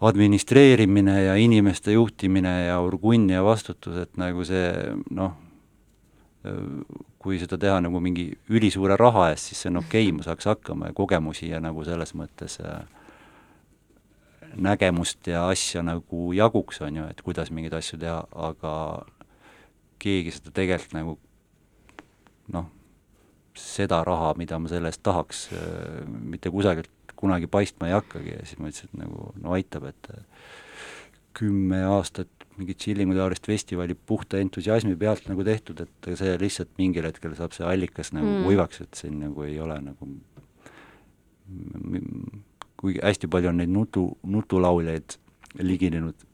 [0.00, 4.72] administreerimine ja inimeste juhtimine ja urgunn ja vastutus, et nagu see
[5.14, 5.36] noh,
[7.20, 10.48] kui seda teha nagu mingi ülisuure raha eest, siis see on okei okay,, ma saaks
[10.48, 12.80] hakkama ja kogemusi ja nagu selles mõttes äh,
[14.56, 18.74] nägemust ja asja nagu jaguks, on ju, et kuidas mingeid asju teha, aga
[20.00, 21.16] keegi seda tegelikult nagu
[22.56, 22.70] noh,
[23.58, 25.48] seda raha, mida ma selle eest tahaks,
[26.08, 30.08] mitte kusagilt kunagi paistma ei hakkagi ja siis ma ütlesin, et nagu no aitab, et
[31.36, 37.08] kümme aastat mingit Chillingu taolist festivali puhta entusiasmi pealt nagu tehtud, et see lihtsalt mingil
[37.08, 38.46] hetkel saab see allikas nagu mm.
[38.48, 40.10] kuivaks, et siin nagu ei ole nagu
[42.80, 45.16] kuigi hästi palju on neid nutu, nutulauljaid
[45.66, 46.26] liginenud,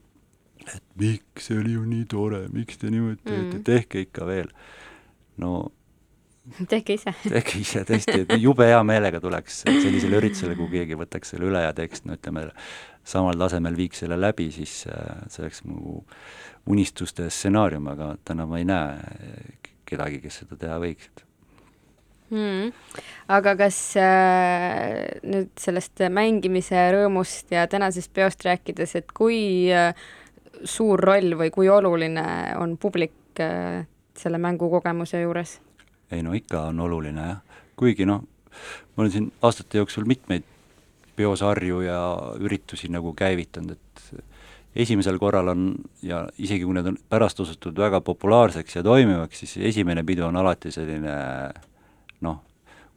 [0.67, 4.51] et miks, see oli ju nii tore, miks te niimoodi teete mm., tehke ikka veel.
[5.41, 5.71] no
[6.71, 7.13] tehke ise.
[7.33, 11.63] tehke ise, tõesti, et jube hea meelega tuleks sellisele üritusele, kui keegi võtaks selle üle
[11.65, 12.47] ja teeks, no ütleme,
[13.07, 16.01] samal tasemel viiks selle läbi, siis äh, see oleks mu
[16.67, 19.55] unistuste stsenaarium, aga täna ma ei näe
[19.87, 21.27] kedagi, kes seda teha võiks
[22.29, 22.71] hmm..
[23.31, 29.39] aga kas äh, nüüd sellest mängimise rõõmust ja tänasest peost rääkides, et kui
[29.73, 29.93] äh,
[30.63, 32.27] suur roll või kui oluline
[32.59, 33.85] on publik äh,
[34.17, 35.57] selle mängukogemuse juures?
[36.11, 38.23] ei no ikka on oluline jah, kuigi noh,
[38.95, 40.45] ma olen siin aastate jooksul mitmeid
[41.17, 41.99] peosarju ja
[42.39, 44.25] üritusi nagu käivitanud, et
[44.77, 45.69] esimesel korral on
[46.05, 50.37] ja isegi kui need on pärast osutunud väga populaarseks ja toimivaks, siis esimene pidu on
[50.37, 51.15] alati selline
[52.25, 52.41] noh,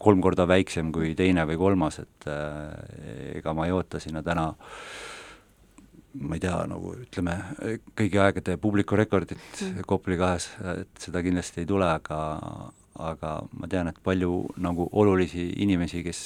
[0.01, 4.51] kolm korda väiksem kui teine või kolmas, et äh, ega ma ei oota sinna täna
[6.21, 7.37] ma ei tea, nagu ütleme,
[7.97, 9.83] kõigi aegade publikurekordit mm.
[9.87, 12.21] Kopli kahes, et seda kindlasti ei tule, aga
[13.01, 16.21] aga ma tean, et palju nagu olulisi inimesi, kes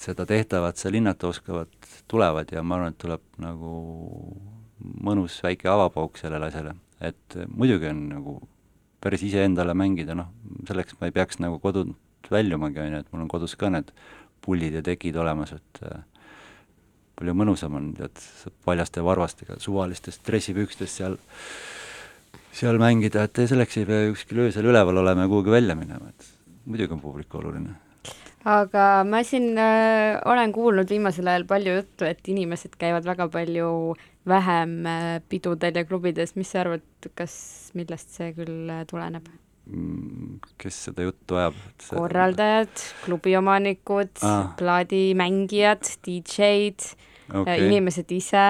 [0.00, 1.70] seda tehtavat seal hinnata oskavad,
[2.08, 3.76] tulevad ja ma arvan, et tuleb nagu
[5.06, 8.36] mõnus väike avapauk sellele asjale, et muidugi on nagu
[9.02, 10.32] päris iseendale mängida, noh,
[10.68, 13.92] selleks ma ei peaks nagu kodunt väljumagi, on ju, et mul on kodus ka need
[14.44, 16.02] pullid ja tekid olemas, et äh,
[17.16, 18.20] palju mõnusam on, tead,
[18.66, 21.16] paljaste varvastega, suvalistest dressipükstes seal,
[22.56, 26.30] seal mängida, et selleks ei pea kuskil öösel üleval olema ja kuhugi välja minema, et
[26.66, 27.85] muidugi on publik oluline
[28.46, 33.96] aga ma siin äh, olen kuulnud viimasel ajal palju juttu, et inimesed käivad väga palju
[34.28, 36.86] vähem äh, pidudel ja klubides, mis sa arvad,
[37.18, 37.34] kas,
[37.78, 39.26] millest see küll äh, tuleneb?
[39.66, 41.58] Mm, kes seda juttu ajab?
[41.82, 41.98] See...
[41.98, 46.94] korraldajad, klubiomanikud ah., plaadimängijad, DJ-d
[47.34, 48.46] okay., inimesed ise.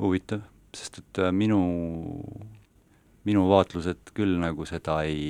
[0.00, 1.60] huvitav, sest et minu
[3.28, 5.24] minu vaatlused küll nagu seda ei,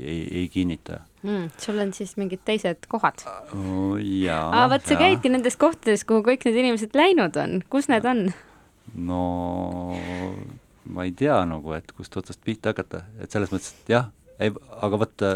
[0.00, 1.50] ei, ei kinnita mm,.
[1.60, 3.98] sul on siis mingid teised kohad oh,?
[4.00, 4.48] jaa.
[4.48, 8.26] aa, vot sa käidki nendes kohtades, kuhu kõik need inimesed läinud on, kus need on?
[8.94, 9.22] no
[10.84, 14.10] ma ei tea nagu, et kust otsast pihta hakata, et selles mõttes, et jah,
[14.42, 14.52] ei,
[14.84, 15.30] aga vaata,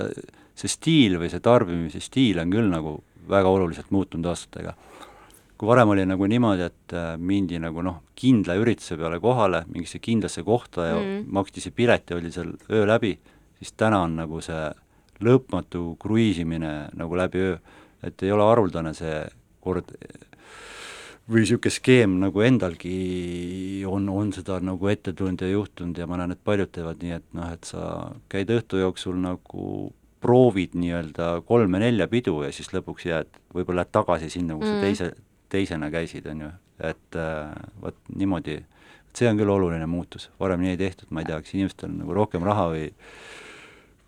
[0.59, 4.75] see stiil või see tarbimise stiil on küll nagu väga oluliselt muutunud aastatega
[5.59, 9.99] kui varem oli nagu niimoodi, et äh, mindi nagu noh, kindla ürituse peale kohale, mingisse
[10.03, 11.27] kindlasse kohta ja mm.
[11.35, 13.17] maksti see pilet ja oli seal öö läbi,
[13.59, 14.69] siis täna on nagu see
[15.27, 17.59] lõpmatu kruiisimine nagu läbi öö,
[18.07, 19.21] et ei ole haruldane see
[19.65, 19.91] kord
[21.29, 26.21] või niisugune skeem nagu endalgi on, on seda nagu ette tulnud ja juhtunud ja ma
[26.21, 29.91] näen, et paljud teevad nii, et noh, et sa käid õhtu jooksul nagu
[30.23, 34.79] proovid nii-öelda kolme-nelja pidu ja siis lõpuks jääd, võib-olla lähed tagasi sinna, kus mm.
[34.79, 35.11] sa teise,
[35.53, 36.51] teisena käisid, on ju,
[36.91, 38.59] et äh, vot niimoodi,
[39.17, 42.01] see on küll oluline muutus, varem nii ei tehtud, ma ei tea, kas inimestel on
[42.05, 42.89] nagu rohkem raha või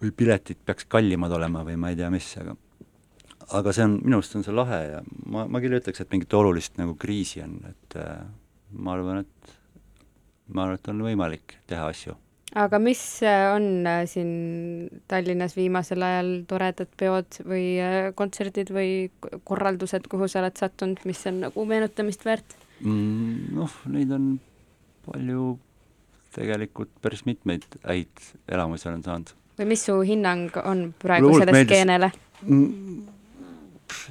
[0.01, 2.55] või piletid peaks kallimad olema või ma ei tea, mis, aga
[3.59, 6.35] aga see on, minu arust on see lahe ja ma, ma küll ütleks, et mingit
[6.39, 8.23] olulist nagu kriisi on, et äh,
[8.79, 9.55] ma arvan, et
[10.55, 12.17] ma arvan, et on võimalik teha asju
[12.59, 19.11] aga mis äh, on äh, siin Tallinnas viimasel ajal toredad peod või äh, kontserdid või
[19.47, 23.53] korraldused, kuhu sa oled sattunud, mis on nagu meenutamist väärt mm,?
[23.55, 24.33] Noh, neid on
[25.07, 25.53] palju,
[26.35, 29.33] tegelikult päris mitmeid häid elamusi olen saanud.
[29.61, 32.11] või mis su hinnang on praegu Luult selle skeenele
[32.43, 33.01] mm,?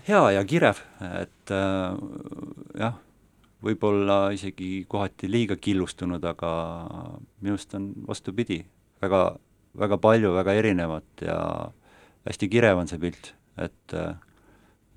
[0.07, 0.79] hea ja kirev,
[1.19, 2.01] et äh,
[2.79, 2.97] jah
[3.63, 6.51] võib-olla isegi kohati liiga killustunud, aga
[7.41, 8.61] minu arust on vastupidi,
[9.01, 9.23] väga,
[9.79, 11.37] väga palju, väga erinevat ja
[12.27, 14.15] hästi kirev on see pilt, et äh,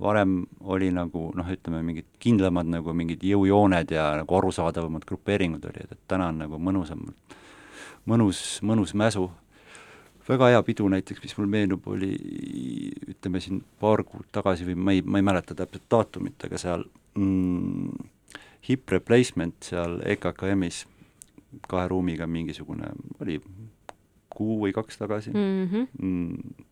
[0.03, 5.95] varem oli nagu noh, ütleme mingid kindlamad nagu mingid jõujooned ja nagu arusaadavamad grupeeringud olid,
[5.95, 7.37] et täna on nagu mõnusamalt,
[8.11, 9.29] mõnus, mõnus mäsu,
[10.29, 12.13] väga hea pidu näiteks, mis mul meenub, oli
[13.11, 16.85] ütleme siin paar kuud tagasi või ma ei, ma ei mäleta täpselt daatumit, aga seal
[17.19, 18.11] mm,
[18.69, 20.85] hip replacement seal EKKM-is
[21.69, 22.89] kahe ruumiga mingisugune,
[23.21, 23.39] oli
[24.33, 25.69] kuu või kaks tagasi mm.
[25.69, 25.89] -hmm.
[25.99, 26.67] mm,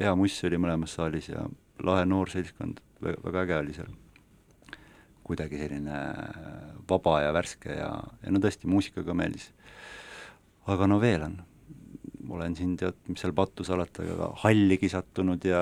[0.00, 1.44] hea muss oli mõlemas saalis ja
[1.84, 3.92] lahe noor seltskond, väga, väga äge oli seal.
[5.26, 6.00] kuidagi selline
[6.88, 7.90] vaba ja värske ja,
[8.22, 9.52] ja no tõesti, muusika ka meeldis.
[10.66, 11.40] aga no veel on
[12.30, 14.04] olen siin tead, mis seal pattu salata,
[14.42, 15.60] halligi sattunud ja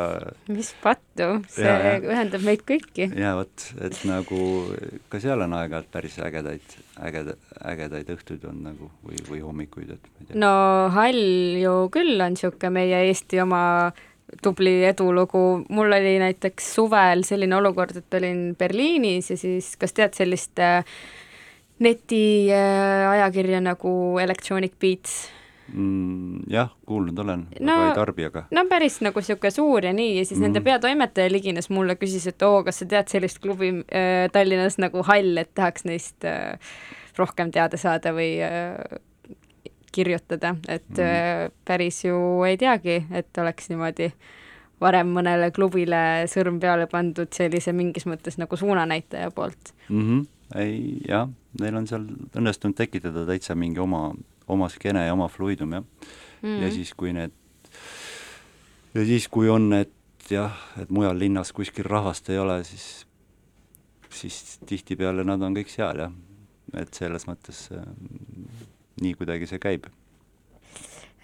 [0.53, 1.99] mis pattu, see Ja, ja.
[2.15, 3.11] ühendab meid kõiki.
[3.21, 4.41] ja vot, et nagu
[5.13, 7.37] ka seal on aeg-ajalt päris ägedaid, ägeda,
[7.75, 10.41] ägedaid õhtuid on nagu või, või hommikuid, et ma ei tea.
[10.41, 10.55] no
[10.95, 11.23] hall
[11.61, 13.63] ju küll on niisugune meie Eesti oma
[14.43, 20.17] tubli edulugu, mul oli näiteks suvel selline olukord, et olin Berliinis ja siis kas tead
[20.17, 20.81] sellist äh,
[21.85, 25.25] netiajakirja nagu Electronic Beats?
[25.73, 29.93] Mm, jah, kuulnud olen No- aga ei tarbi, aga no päris nagu niisugune suur ja
[29.93, 30.43] nii ja siis mm.
[30.43, 30.65] nende Mhm.
[30.65, 35.37] peatoimetaja ligines mulle, küsis, et oo, kas sa tead sellist klubi äh, Tallinnas nagu Hall,
[35.39, 36.59] et tahaks neist äh,
[37.19, 38.99] rohkem teada saada või äh,
[39.93, 41.01] kirjutada, et Mhm.
[41.01, 44.13] äh, päris ju ei teagi, et oleks niimoodi
[44.81, 49.73] varem mõnele klubile sõrm peale pandud sellise mingis mõttes nagu suunanäitaja poolt.
[49.89, 50.27] mm -hmm.
[50.59, 51.29] ei jah,
[51.61, 52.05] neil on seal
[52.37, 54.13] õnnestunud tekitada täitsa mingi oma,
[54.49, 56.49] oma skeene ja oma fluidum jah mm.
[56.49, 56.63] Mhm.
[56.63, 57.33] ja siis, kui need,
[58.95, 59.93] ja siis, kui on need
[60.31, 63.07] jah, et mujal linnas kuskil rahvast ei ole, siis,
[64.13, 66.15] siis tihtipeale nad on kõik seal jah,
[66.81, 67.85] et selles mõttes äh,
[69.03, 69.89] nii kuidagi see käib.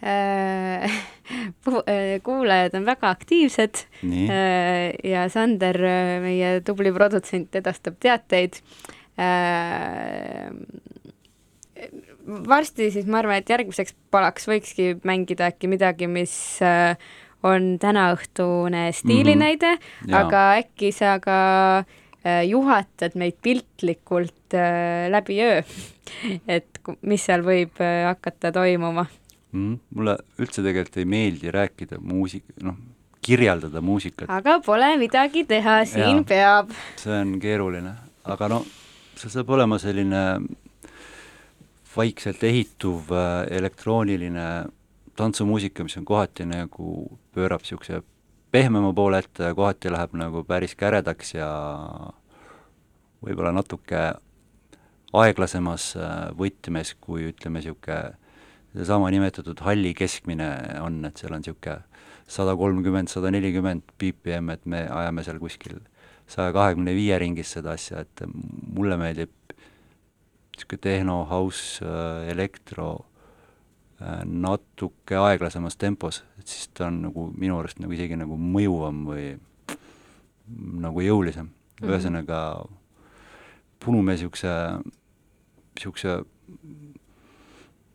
[0.01, 5.77] Äh, äh, kuulajad on väga aktiivsed nii, Äh, ja Sander,
[6.25, 8.63] meie tubli produtsent, edastab teateid.
[12.49, 16.99] Varsti siis ma arvan, et järgmiseks palaks võikski mängida äkki midagi, mis äh,
[17.47, 20.17] on tänaõhtune stiilinäide mm, -hmm.
[20.17, 21.39] Aga äkki sa ka
[21.79, 25.63] äh, juhatad meid piltlikult äh, läbi öö,
[26.57, 29.07] et mis seal võib hakata toimuma.
[29.53, 32.77] Mm, mulle üldse tegelikult ei meeldi rääkida muusik-, noh,
[33.21, 36.27] kirjeldada muusikat, aga pole midagi teha, siin Jaa.
[36.29, 36.71] peab.
[36.97, 38.63] See on keeruline, aga no
[39.21, 40.23] see saab olema selline
[41.97, 44.47] vaikselt ehituv äh, elektrooniline
[45.17, 48.03] tantsumuusika, mis on kohati nagu, pöörab niisuguse
[48.51, 51.51] pehmema poole ette ja kohati läheb nagu päris käredaks ja
[53.25, 54.01] võib-olla natuke
[55.13, 58.17] aeglasemas äh, võtmes, kui ütleme, niisugune
[58.71, 60.51] seesama nimetatud halli keskmine
[60.85, 61.81] on, et seal on niisugune
[62.31, 65.81] sada kolmkümmend, sada nelikümmend BPM, et me ajame seal kuskil
[66.31, 68.23] saja kahekümne viie ringis seda asja, et
[68.71, 69.35] mulle meeldib
[70.61, 71.85] niisugune tehno, house,
[72.29, 73.05] elektro
[74.01, 79.05] äh, natuke aeglasemas tempos, et siis ta on nagu minu arust nagu isegi nagu mõjuvam
[79.09, 79.39] või
[80.81, 81.53] nagu jõulisem mm.
[81.81, 81.91] -hmm.
[81.91, 82.41] ühesõnaga
[83.81, 84.53] punume niisuguse,
[85.77, 86.23] niisuguse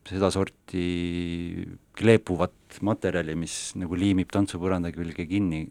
[0.05, 5.67] sedasorti kleepuvat materjali, mis nagu liimib tantsupõranda külge kinni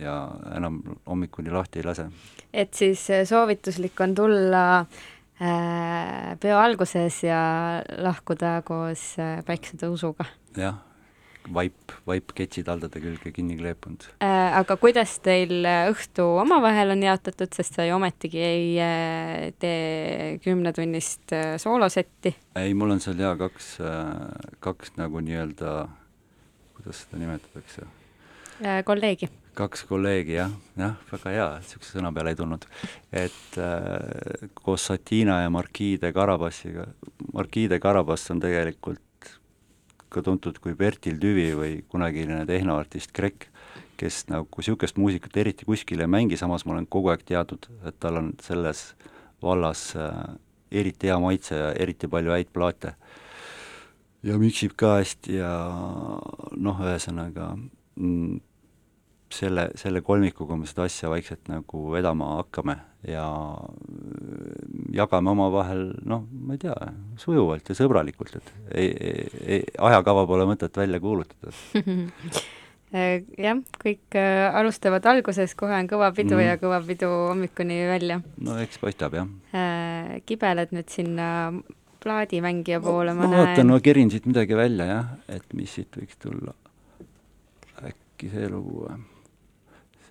[0.00, 2.08] ja enam hommikuni lahti ei lase.
[2.52, 5.13] et siis äh, soovituslik on tulla äh,
[6.40, 7.38] peo alguses ja
[8.00, 10.26] lahkuda koos äh, päiksetõusuga
[10.58, 10.78] jah,
[11.52, 14.06] vaip, vaip ketsid haldade külge kinni kleepunud.
[14.24, 14.56] äh,.
[14.60, 20.38] aga kuidas teil äh, õhtu omavahel on jaotatud, sest sa ju ometigi ei äh, tee
[20.44, 23.76] kümnetunnist äh, soolosetti ei, mul on seal jaa kaks,
[24.64, 25.76] kaks nagu nii-öelda,
[26.78, 27.88] kuidas seda nimetatakse,
[28.62, 29.30] äh, kolleegi.
[29.54, 32.66] Kaks kolleegi jah, jah, väga hea, niisuguse sõna peale ei tulnud.
[33.12, 36.86] et äh, koos Satina ja Marquis de Carabassiga,
[37.32, 39.00] Marquis de Carabass on tegelikult
[40.14, 43.48] ka tuntud kui Bertil Tüvi või kunagine tehnoartist Krek,
[43.98, 47.98] kes nagu niisugust muusikat eriti kuskil ei mängi, samas ma olen kogu aeg teadnud, et
[48.02, 48.92] tal on selles
[49.42, 50.34] vallas äh,
[50.74, 52.94] eriti hea maitse ja eriti palju häid plaate.
[54.24, 55.52] ja miksib ka hästi ja
[56.56, 58.38] noh, ühesõnaga mm,
[59.34, 62.76] selle, selle kolmikuga me seda asja vaikselt nagu vedama hakkame
[63.08, 63.26] ja
[63.58, 64.58] äh,
[64.96, 66.74] jagame omavahel noh, ma ei tea,
[67.20, 68.90] sujuvalt ja sõbralikult, et ei,
[69.44, 71.54] ei, ajakava pole mõtet välja kuulutada.
[72.94, 76.44] Äh, jah, kõik äh, alustavad alguses, kohe on kõva pidu Mhm.
[76.44, 79.26] ja kõva pidu hommikuni välja no eks paistab, jah.
[80.28, 81.26] kibeled nüüd sinna
[82.04, 85.90] plaadimängija poole, ma ma vaatan, näen ma kerin siit midagi välja, jah, et mis siit
[85.98, 86.54] võiks tulla.
[87.82, 89.00] äkki see lugu või?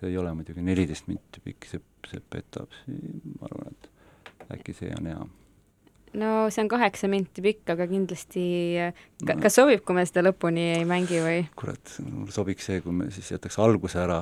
[0.04, 1.80] See ei ole muidugi neliteist minti pikk, see,
[2.10, 5.24] see petab siin, ma arvan, et äkki see on hea.
[6.20, 8.44] no see on kaheksa minti pikk, aga kindlasti
[9.24, 11.42] ka, kas sobib, kui me seda lõpuni ei mängi või?
[11.58, 14.20] kurat, mul sobiks see, kui me siis jätaks alguse ära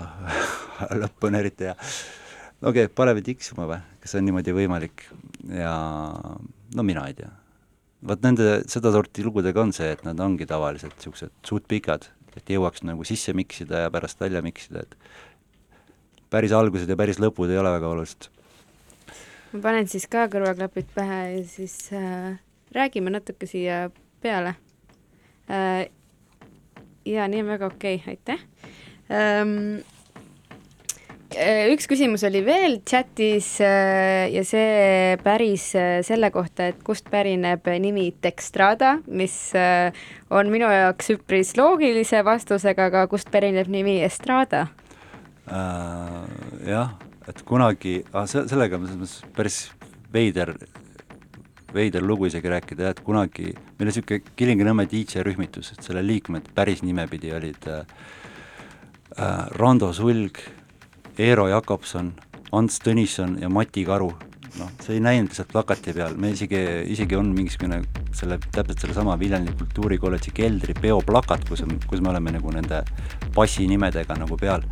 [1.02, 1.76] lõppu on eriti hea.
[2.62, 5.06] okei okay,, paneme tiksuma või, kas on niimoodi võimalik
[5.50, 5.76] ja
[6.76, 7.30] no mina ei tea.
[8.08, 12.86] vot nende, sedasorti lugudega on see, et nad ongi tavaliselt niisugused suht pikad, et jõuaks
[12.86, 14.96] nagu sisse miksida ja pärast välja miksida, et
[16.32, 18.30] päris algused ja päris lõpud ei ole väga olulised
[19.52, 22.36] ma panen siis ka kõrvaklapid pähe ja siis äh,
[22.74, 23.90] räägime natuke siia
[24.22, 24.56] peale
[25.50, 25.88] äh,.
[27.04, 28.40] ja nii on väga okei okay,, aitäh
[29.12, 29.82] ähm,.
[31.72, 37.68] üks küsimus oli veel chatis äh, ja see päris äh, selle kohta, et kust pärineb
[37.80, 39.92] nimi Dextrada, mis äh,
[40.30, 44.81] on minu jaoks üpris loogilise vastusega, aga kust pärineb nimi Estrada äh,?
[45.46, 46.92] Jah
[47.28, 49.58] et kunagi ah,, se-, sellega on selles mõttes päris
[50.12, 50.54] veider,
[51.72, 56.50] veider lugu isegi rääkida et kunagi meil oli niisugune Kilingi-Nõmme DJ rühmitus, et selle liikmed
[56.56, 57.86] päris nimepidi olid äh,
[59.16, 60.40] äh, Rando Sulg,
[61.18, 62.12] Eero Jakobson,
[62.52, 64.10] Ants Tõnisson ja Mati Karu.
[64.60, 66.60] Noh, see ei näinud lihtsalt plakati peal, me isegi,
[66.92, 67.82] isegi on mingisugune
[68.16, 72.82] selle, täpselt sellesama Viljandi Kultuurikolledži keldri peoplakat, kus kus me oleme nagu nende
[73.36, 74.66] passinimedega nagu peal.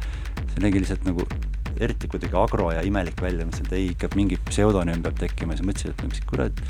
[0.51, 1.25] see nägi lihtsalt nagu
[1.81, 5.67] eriti kuidagi agro ja imelik välja, mõtlesin, et ei, ikka mingi pseudonüüm peab tekkima, siis
[5.69, 6.65] mõtlesin, et mis kurat,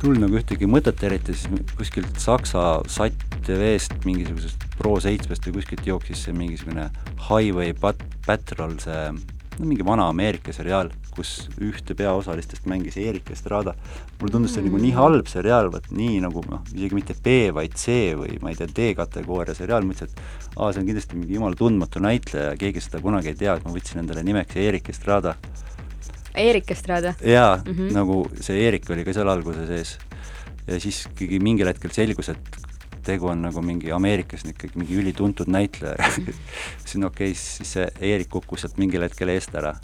[0.00, 6.24] tulnud nagu ühtegi mõtet eriti, siis kuskilt Saksa Sat TV-st mingisugusest Pro7-st või kuskilt jooksis
[6.26, 6.88] see mingisugune
[7.28, 9.10] Highway Pat-, Patrol, see
[9.60, 10.90] no mingi vana Ameerika seriaal,
[11.20, 13.74] kus ühte peaosalistest mängis Erik Estrada.
[14.20, 14.70] mulle tundus see mm.
[14.70, 18.52] nagu nii halb seriaal, vot nii nagu noh, isegi mitte B, vaid C või ma
[18.52, 22.84] ei tea, D-kategooria seriaal, mõtlesin, et aa, see on kindlasti mingi jumala tundmatu näitleja, keegi
[22.84, 25.36] seda kunagi ei tea, et ma võtsin endale nimeks Erik Estrada.
[26.40, 27.14] Erik Estrada?
[27.26, 27.92] jaa mm, -hmm.
[27.96, 29.98] nagu see Erik oli ka seal alguse sees.
[30.66, 32.60] ja siis ikkagi mingil hetkel selgus, et
[33.04, 37.88] tegu on nagu mingi Ameerikas ikkagi mingi ülituntud näitleja siis no okei okay,, siis see
[38.12, 39.74] Eerik kukkus sealt mingil hetkel eest ära.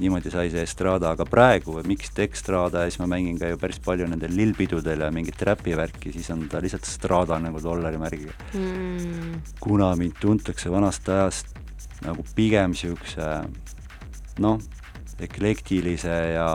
[0.00, 3.80] Niimoodi sai see Estrada, aga praegu miks Dextrada ja siis ma mängin ka ju päris
[3.84, 9.42] palju nendel lillpidudel ja mingit räpivärki, siis on ta lihtsalt Strada nagu dollarimärgiga mm..
[9.60, 11.54] kuna mind tuntakse vanast ajast
[12.04, 13.30] nagu pigem niisuguse
[14.44, 14.60] noh,
[15.22, 16.48] eklektilise ja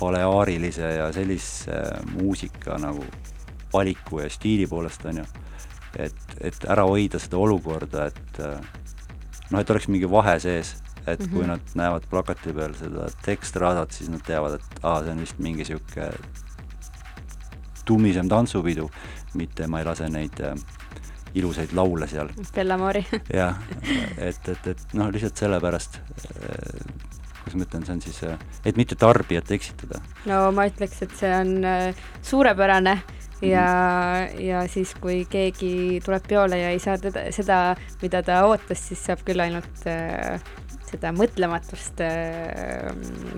[0.00, 1.78] baleaarilise ja sellise
[2.12, 3.04] muusika nagu
[3.72, 5.26] valiku ja stiili poolest, on ju,
[5.96, 10.74] et, et ära hoida seda olukorda, et noh, et oleks mingi vahe sees,
[11.06, 11.30] et mm -hmm.
[11.32, 11.50] kui mhm.
[11.50, 15.64] nad näevad plakati peal seda tekstraadat, siis nad teavad, et aa, see on vist mingi
[15.64, 16.10] niisugune
[17.84, 18.90] tummisem tantsupidu,
[19.34, 20.54] mitte ma ei lase neid äh,
[21.34, 22.28] ilusaid laule seal.
[22.54, 23.06] Bellamori
[23.40, 23.56] jah,
[24.18, 28.76] et, et, et noh, lihtsalt sellepärast äh, kuidas ma ütlen, see on siis, äh, et
[28.76, 30.00] mitte tarbijat eksitada.
[30.26, 32.96] no ma ütleks, et see on äh, suurepärane
[33.42, 33.66] ja,
[34.38, 37.60] ja siis, kui keegi tuleb peole ja ei saa teda, seda,
[38.02, 40.38] mida ta ootas, siis saab küll ainult äh,
[40.92, 42.90] seda mõtlematust äh,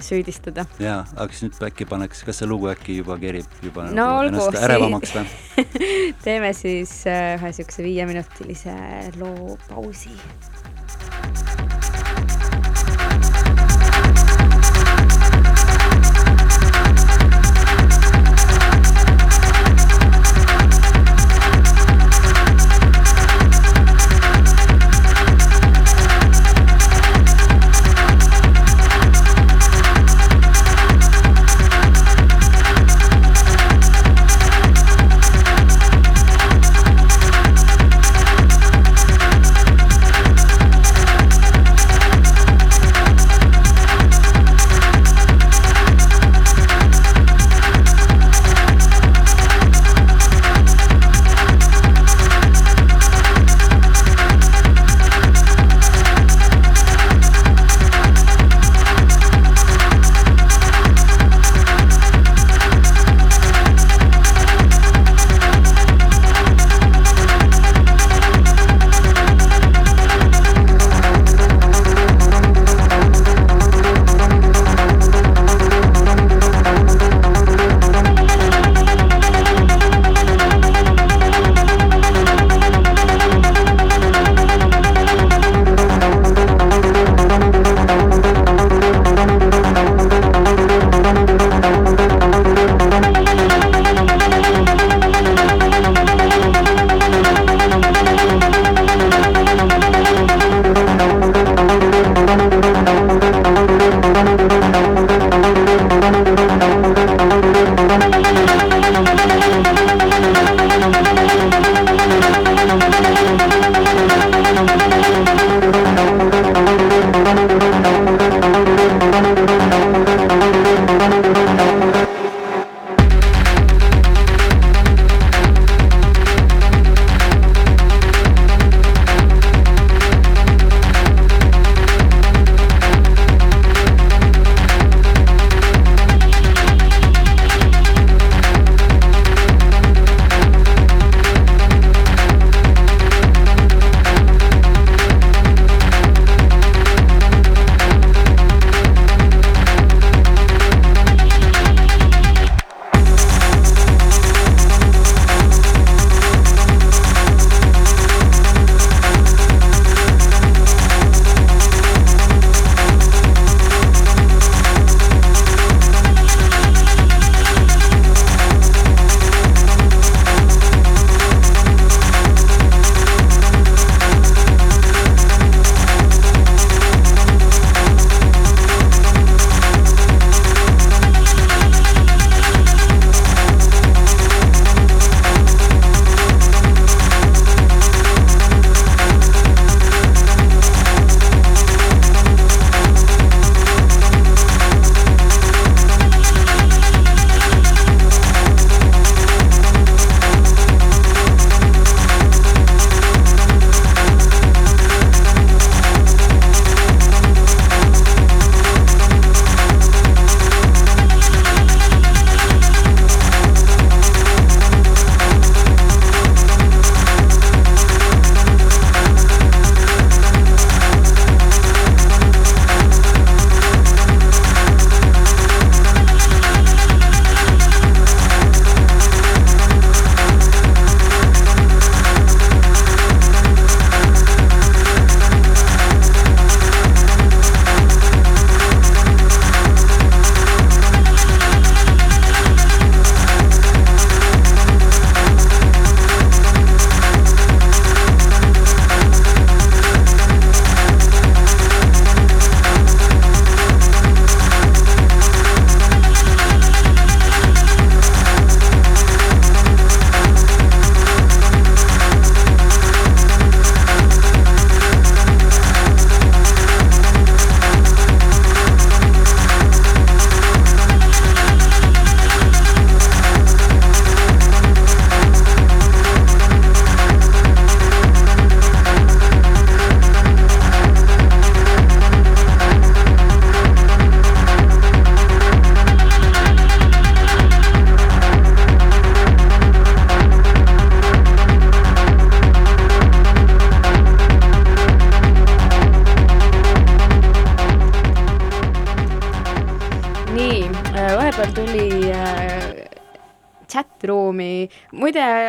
[0.03, 0.67] süüdistada.
[0.83, 4.25] jaa, aga siis nüüd äkki paneks, kas see lugu äkki juba kerib juba no, nagu
[4.25, 5.27] olgu, ennast ärevamaks või
[6.27, 8.79] teeme siis äh, ühe niisuguse viieminutilise
[9.21, 10.15] loo pausi.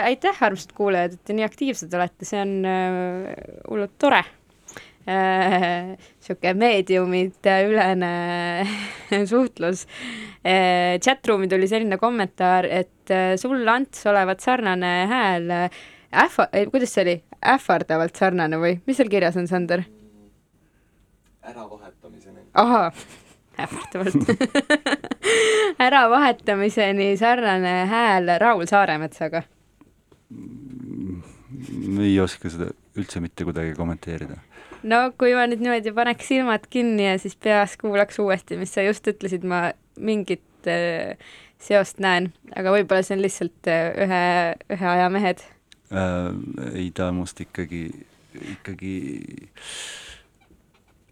[0.06, 3.36] Aitäh, armsad kuulajad, et te nii aktiivsed olete, see on äh,
[3.70, 4.24] hullult tore
[5.06, 8.14] niisugune äh, meediumite ülene
[9.32, 9.86] suhtlus.
[10.42, 15.52] Äh, chatroom'i tuli selline kommentaar, et sul, Ants, olevat sarnane hääl
[16.16, 17.16] ähva-, kuidas see oli,
[17.54, 19.86] ähvardavalt sarnane või mis seal kirjas on, Sander?
[21.46, 22.40] äravahetamiseni.
[22.54, 22.92] ahaa,
[23.64, 24.16] ähvardavalt
[25.86, 29.44] äravahetamiseni sarnane hääl Raul Saaremetsaga.
[32.02, 34.40] Ei oska seda üldse mitte kuidagi kommenteerida
[34.86, 38.86] no kui ma nüüd niimoodi paneks silmad kinni ja siis peas kuulaks uuesti, mis sa
[38.86, 41.16] just ütlesid, ma mingit äh,
[41.62, 44.24] seost näen, aga võib-olla see on lihtsalt äh, ühe,
[44.76, 45.46] ühe aja mehed
[45.92, 46.30] äh,.
[46.74, 47.88] ei, ta on must ikkagi,
[48.58, 48.96] ikkagi,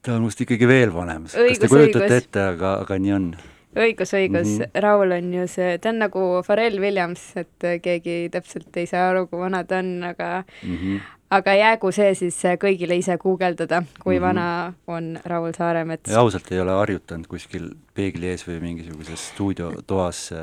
[0.03, 1.29] ta on must ikkagi veel vanem.
[1.31, 3.33] kas te kujutate ette, aga, aga nii on
[3.75, 4.81] õigus, õigus mm, -hmm.
[4.85, 9.27] Raul on ju see, ta on nagu Pharrell Williams, et keegi täpselt ei saa aru,
[9.27, 11.01] kui vana ta on, aga mm -hmm
[11.33, 14.27] aga jäägu see siis kõigile ise guugeldada, kui mm -hmm.
[14.27, 16.11] vana on Raul Saaremets.
[16.11, 20.33] ausalt ei ole harjutanud kuskil peegli ees või mingisuguses stuudiotoas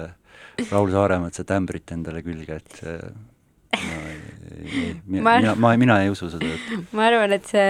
[0.70, 3.99] Raul Saaremetsa tämbrit endale külge, et no,
[4.56, 6.80] mina, ma, mina, ma, mina ei usu seda juttu.
[6.96, 7.66] ma arvan, et see,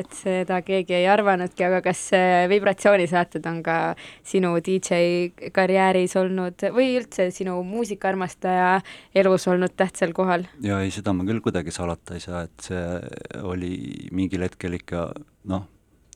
[0.00, 2.06] et seda keegi ei arvanudki, aga kas
[2.52, 3.78] vibratsioonisaated on ka
[4.26, 8.78] sinu DJ karjääris olnud või üldse sinu muusikaarmastaja
[9.22, 10.48] elus olnud tähtsal kohal?
[10.64, 13.74] jaa, ei, seda ma küll kuidagi salata ei saa, et see oli
[14.14, 15.08] mingil hetkel ikka
[15.50, 15.68] noh,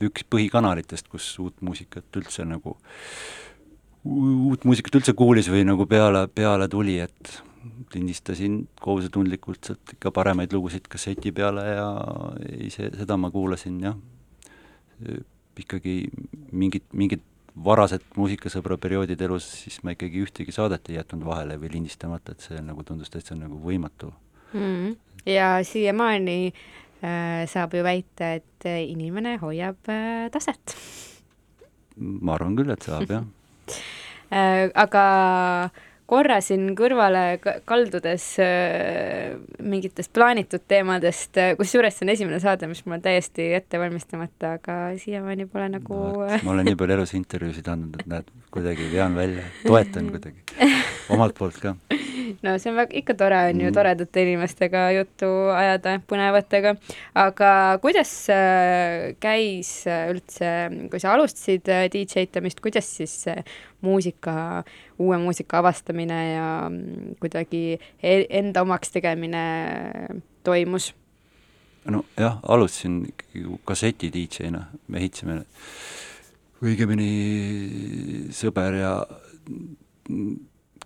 [0.04, 2.76] üks põhikanalitest, kus uut muusikat üldse nagu,
[4.08, 7.38] uut muusikat üldse kuulis või nagu peale, peale tuli, et
[7.94, 11.88] lindistasin kohusetundlikult sealt ikka paremaid lugusid kasseti peale ja
[12.48, 13.96] ei, see, seda ma kuulasin jah,
[15.58, 15.96] ikkagi
[16.52, 17.24] mingid, mingid
[17.64, 22.44] varased muusikasõbra perioodid elus, siis ma ikkagi ühtegi saadet ei jätnud vahele või lindistamata, et
[22.46, 24.12] see nagu tundus täitsa nagu võimatu.
[24.54, 24.94] Mm..
[25.28, 30.76] ja siiamaani äh, saab ju väita, et inimene hoiab äh, taset.
[31.98, 33.26] ma arvan küll, et saab jah.
[34.28, 35.02] Äh, aga
[35.72, 37.38] äh, korra siin kõrvale
[37.68, 43.80] kaldudes äh, mingitest plaanitud teemadest, äh, kusjuures see on esimene saade, mis mul täiesti ette
[43.80, 48.32] valmistamata, aga siiamaani pole nagu no, ma olen nii palju elus intervjuusid andnud, et näed,
[48.54, 50.44] kuidagi vean välja, toetan kuidagi,
[51.12, 51.76] omalt poolt ka.
[52.44, 53.74] No see on väga, ikka tore on ju mm.
[53.76, 56.74] toredate inimestega juttu ajada, põnevatega,
[57.20, 57.52] aga
[57.84, 60.52] kuidas äh, käis üldse,
[60.92, 63.16] kui sa alustasid DJ itamist, kuidas siis
[63.80, 64.64] muusika,
[64.98, 69.44] uue muusika avastamine ja mm, kuidagi e-, enda omaks tegemine
[70.44, 70.94] toimus?
[71.88, 75.38] nojah, alustasin ikkagi kasseti DJ-na, me ehitasime
[76.64, 77.08] õigemini
[78.34, 78.92] sõber ja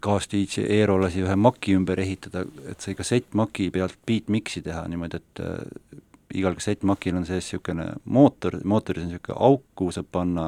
[0.02, 5.42] kaas-DJ Eero lasi ühe maki ümber ehitada, et sai kassettmaki pealt beatmix'i teha niimoodi, et
[5.42, 5.98] äh,
[6.42, 10.46] igal kassettmakil on sees niisugune mootor, mootoris on niisugune auk, kuhu saab panna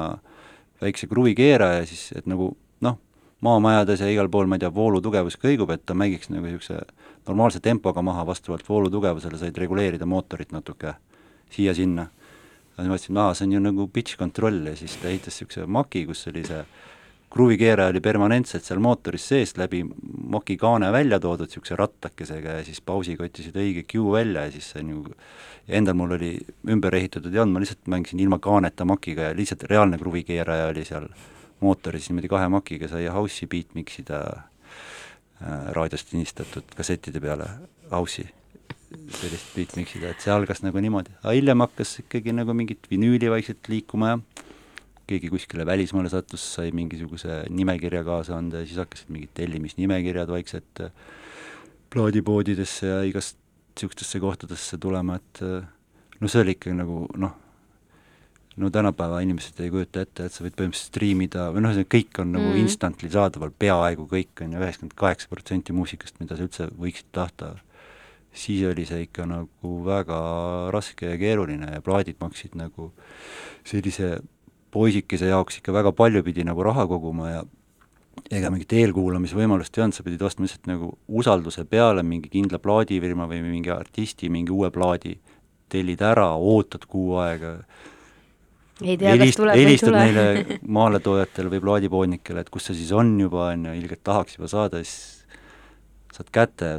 [0.81, 2.51] väikse kruvikeera ja siis, et nagu
[2.85, 2.97] noh,
[3.45, 6.81] maamajades ja igal pool, ma ei tea, voolutugevus kõigub, et ta mängiks nagu niisuguse
[7.27, 10.95] normaalse tempoga maha, vastavalt voolutugevusele said reguleerida mootorit natuke
[11.53, 12.09] siia-sinna.
[12.75, 15.65] ja siis mõtlesin, aa, see on ju nagu pitch control ja siis ta ehitas niisuguse
[15.65, 16.63] maki, kus oli see
[17.35, 19.81] kruvikeeraja oli permanentselt seal mootoris sees läbi
[20.31, 24.69] moki kaane välja toodud niisuguse rattakesega ja siis pausiga otsisid õige cue välja ja siis
[24.71, 25.15] sai nagu
[25.67, 26.31] ja endal mul oli
[26.69, 30.85] ümber ehitatud ei olnud, ma lihtsalt mängisin ilma kaaneta makiga ja lihtsalt reaalne kruvikeeraja oli
[30.85, 31.07] seal
[31.63, 37.49] mootoris niimoodi kahe makiga sai house'i beat mix ida äh, raadiost linistatud kassettide peale
[37.91, 38.27] house'i
[39.19, 42.85] sellist beat mix ida, et see algas nagu niimoodi, aga hiljem hakkas ikkagi nagu mingit
[42.91, 44.19] vinüüli vaikselt liikuma ja
[45.05, 50.81] keegi kuskile välismaale sattus, sai mingisuguse nimekirja kaasa anda ja siis hakkasid mingid tellimisnimekirjad vaikselt
[51.93, 53.37] plaadipoodidesse ja igast
[53.75, 55.65] niisugustesse kohtadesse tulema, et äh,
[56.19, 57.33] no see oli ikka nagu noh,
[58.55, 62.31] no tänapäeva inimesed ei kujuta ette, et sa võid põhimõtteliselt striimida või noh, kõik on
[62.37, 62.61] nagu mm.
[62.63, 67.55] instantly saadaval, peaaegu kõik on ju, üheksakümmend kaheksa protsenti muusikast, mida sa üldse võiksid tahta,
[68.35, 70.21] siis oli see ikka nagu väga
[70.75, 72.91] raske ja keeruline ja plaadid maksid nagu
[73.67, 74.17] sellise
[74.75, 77.43] poisikese jaoks ikka väga palju pidi nagu raha koguma ja
[78.31, 83.27] ega mingit eelkuulamisvõimalust ei olnud, sa pidid ostma lihtsalt nagu usalduse peale mingi kindla plaadifirma
[83.29, 85.15] või mingi artisti mingi uue plaadi,
[85.71, 87.57] tellid ära, ootad kuu aega,
[88.83, 90.01] ei tea, kas tuleb või ei tule.
[90.03, 94.49] neile maaletoojatele või plaadipoodnikele, et kus see siis on juba, on ju, ilgelt tahaks juba
[94.51, 95.23] saada, siis
[96.15, 96.71] saad kätte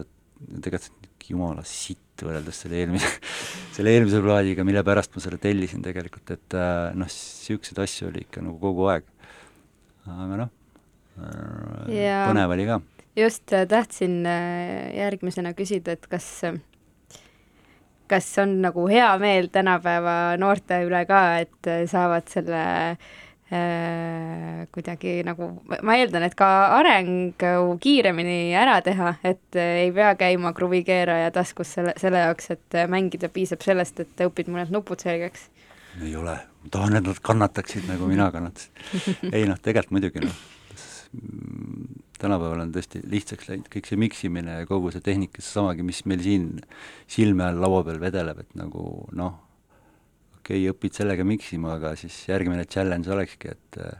[0.65, 0.93] tegelikult
[1.27, 3.09] jumala sitt võrreldes selle eelmise,
[3.77, 8.25] selle eelmise plaadiga, mille pärast ma selle tellisin tegelikult, et äh, noh, niisuguseid asju oli
[8.27, 9.09] ikka nagu kogu aeg.
[10.07, 10.53] aga noh,
[11.19, 12.81] äh, põnev oli ka
[13.17, 16.29] just äh, tahtsin äh, järgmisena küsida, et kas,
[18.11, 22.63] kas on nagu hea meel tänapäeva noorte üle ka, et äh, saavad selle
[22.93, 25.51] äh, kuidagi nagu,
[25.81, 31.97] ma eeldan, et ka arengu kiiremini ära teha, et ei pea käima kruvikeeraja taskus selle,
[32.01, 35.49] selle jaoks, et mängida, piisab sellest, et õpid mõned nupud selgeks.
[36.03, 39.33] ei ole, ma tahan, et nad kannataksid, nagu mina kannatasin.
[39.37, 40.45] ei noh, tegelikult muidugi noh,
[42.21, 46.23] tänapäeval on tõesti lihtsaks läinud kõik see miksimine ja kogu see tehnika, seesamagi, mis meil
[46.25, 46.49] siin
[47.11, 48.87] silme all laua peal vedeleb, et nagu
[49.17, 49.39] noh,
[50.39, 53.99] okei okay,, õpid sellega miksima, aga siis järgmine challenge olekski, et äh,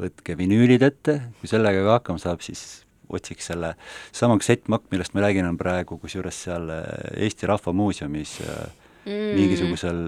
[0.00, 2.82] võtke vinüülid ette, kui sellega ka hakkama saab, siis
[3.14, 3.74] otsiks selle
[4.14, 6.86] sama kassettmakk, millest ma räägin, on praegu kusjuures seal äh,
[7.26, 8.64] Eesti Rahva Muuseumis äh,
[9.06, 9.30] mm.
[9.38, 10.02] mingisugusel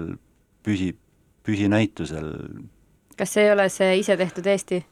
[0.65, 0.91] püsi,
[1.47, 2.33] püsinäitusel.
[3.17, 4.83] kas see ei ole see isetehtud Eesti?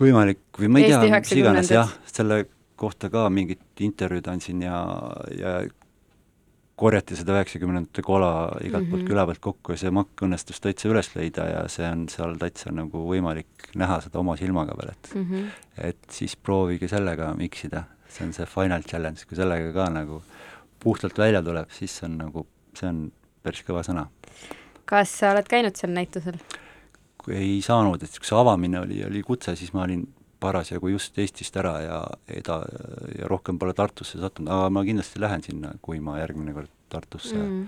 [0.00, 2.44] Võimalik või ma ei tea, mis iganes jah, selle
[2.76, 4.78] kohta ka mingit intervjuud andsin ja,
[5.38, 5.54] ja
[6.76, 8.30] korjati seda üheksakümnendate kola
[8.60, 8.90] igalt mm -hmm.
[8.90, 9.10] poolt mhm.
[9.10, 12.72] küla pealt kokku ja see makk õnnestus täitsa üles leida ja see on seal täitsa
[12.74, 15.50] nagu võimalik näha seda oma silmaga veel, et mm -hmm.
[15.90, 20.22] et siis proovige sellega miksida, see on see final challenge, kui sellega ka nagu
[20.80, 24.06] puhtalt välja tuleb, siis on nagu, see on päris kõva sõna.
[24.84, 26.38] kas sa oled käinud seal näitusel?
[27.32, 30.04] Ei saanud, et niisuguse avamine oli, oli kutse, siis ma olin
[30.44, 31.98] parasjagu just Eestist ära ja
[32.28, 32.64] eda-
[33.18, 37.36] ja rohkem pole Tartusse sattunud, aga ma kindlasti lähen sinna, kui ma järgmine kord Tartusse
[37.36, 37.62] mm.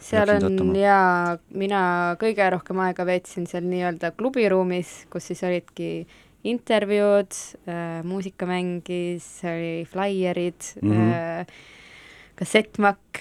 [0.00, 0.76] seal on sattuma.
[0.78, 1.82] jaa, mina
[2.20, 5.90] kõige rohkem aega veetsin seal nii-öelda klubiruumis, kus siis olidki
[6.48, 7.34] intervjuud
[7.68, 11.12] äh,, muusika mängis, oli flaierid mm, -hmm.
[11.12, 11.46] äh,
[12.40, 13.20] kassettmakk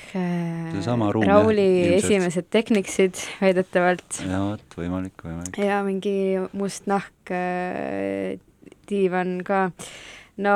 [1.27, 1.67] Rauli
[1.97, 4.21] esimesed Technicsid väidetavalt.
[4.23, 5.59] jaa, vot, võimalik, võimalik.
[5.59, 6.15] ja mingi
[6.55, 8.39] must nahk äh,
[8.89, 9.69] diivan ka.
[10.39, 10.55] no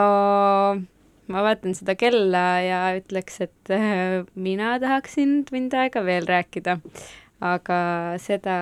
[1.34, 6.80] ma vaatan seda kella ja ütleks, et äh, mina tahaksin tund aega veel rääkida,
[7.43, 7.80] aga
[8.24, 8.57] seda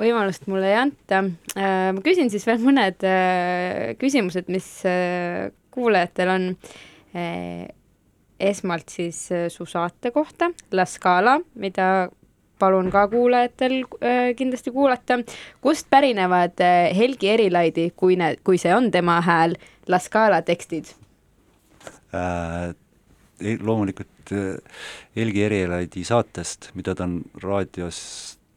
[0.00, 1.24] võimalust mulle ei anta
[1.54, 1.90] äh,.
[1.94, 6.48] ma küsin siis veel mõned äh, küsimused, mis äh, kuulajatel on
[7.14, 7.68] äh,
[8.40, 12.08] esmalt siis äh, su saate kohta, La Scala, mida
[12.60, 15.20] palun ka kuulajatel äh, kindlasti kuulata.
[15.60, 19.56] kust pärinevad äh, Helgi Erilaidi, kui need, kui see on tema hääl,
[19.88, 20.94] La Scala tekstid
[22.14, 22.74] äh,?
[23.40, 24.32] loomulikult
[25.16, 28.00] Helgi Erilaidi saatest, mida ta on raadios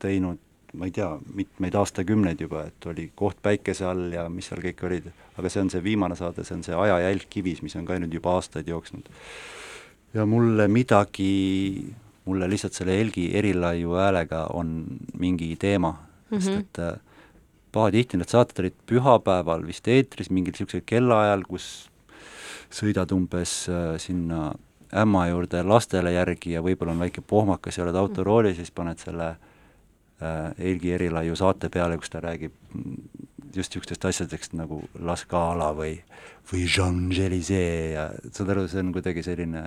[0.03, 0.41] teinud,
[0.75, 4.83] ma ei tea, mitmeid aastakümneid juba, et oli Koht päikese all ja mis seal kõik
[4.83, 5.07] olid,
[5.39, 7.95] aga see on see viimane saade, see on see Aja jälg kivis, mis on ka
[7.95, 9.07] nüüd juba aastaid jooksnud
[10.13, 11.93] ja mulle midagi,
[12.25, 14.83] mulle lihtsalt selle Helgi erilaiu häälega on
[15.19, 16.41] mingi teema mm, -hmm.
[16.41, 16.99] sest et äh,
[17.71, 21.89] pahatihti need saated olid pühapäeval vist eetris mingil niisugusel kellaajal, kus
[22.73, 24.51] sõidad umbes äh, sinna
[24.93, 29.29] ämma juurde lastele järgi ja võib-olla on väike pohmakas ja oled autoroolis, siis paned selle
[29.29, 32.53] äh, Helgi Erilaiu saate peale, kus ta räägib
[33.57, 35.95] just niisugustest asjadest nagu La Scala või,
[36.51, 39.63] või Jean-Gelysee ja saad aru, see on kuidagi selline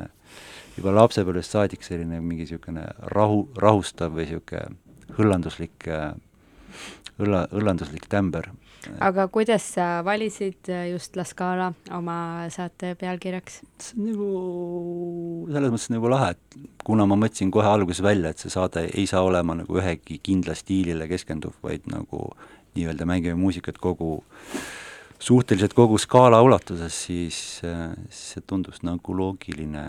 [0.77, 4.77] juba lapsepõlvest saadik selline mingi niisugune rahu, rahustav või niisugune
[5.17, 5.87] hõllanduslik,
[7.23, 8.51] õlla, hõllanduslik tämber.
[9.01, 13.61] aga kuidas sa valisid just La Scala oma saate pealkirjaks?
[13.79, 14.29] see on nagu
[15.53, 19.07] selles mõttes nagu lahe, et kuna ma mõtlesin kohe alguses välja, et see saade ei
[19.07, 24.21] saa olema nagu ühegi kindla stiilile keskenduv, vaid nagu äh, nii-öelda mängime muusikat kogu,
[25.19, 29.89] suhteliselt kogu skaala ulatuses, siis see tundus nagu loogiline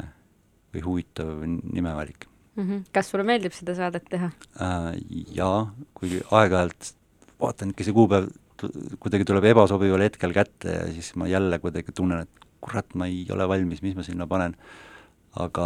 [0.74, 2.64] või huvitav nimevalik mm.
[2.64, 2.84] -hmm.
[2.94, 4.32] kas sulle meeldib seda saadet teha
[4.62, 4.92] äh,?
[5.36, 6.94] Jaa, kuigi aeg-ajalt
[7.42, 8.30] vaatan ikka see kuupäev
[9.00, 13.26] kuidagi tuleb ebasobival hetkel kätte ja siis ma jälle kuidagi tunnen, et kurat, ma ei
[13.34, 14.58] ole valmis, mis ma sinna panen.
[15.38, 15.66] aga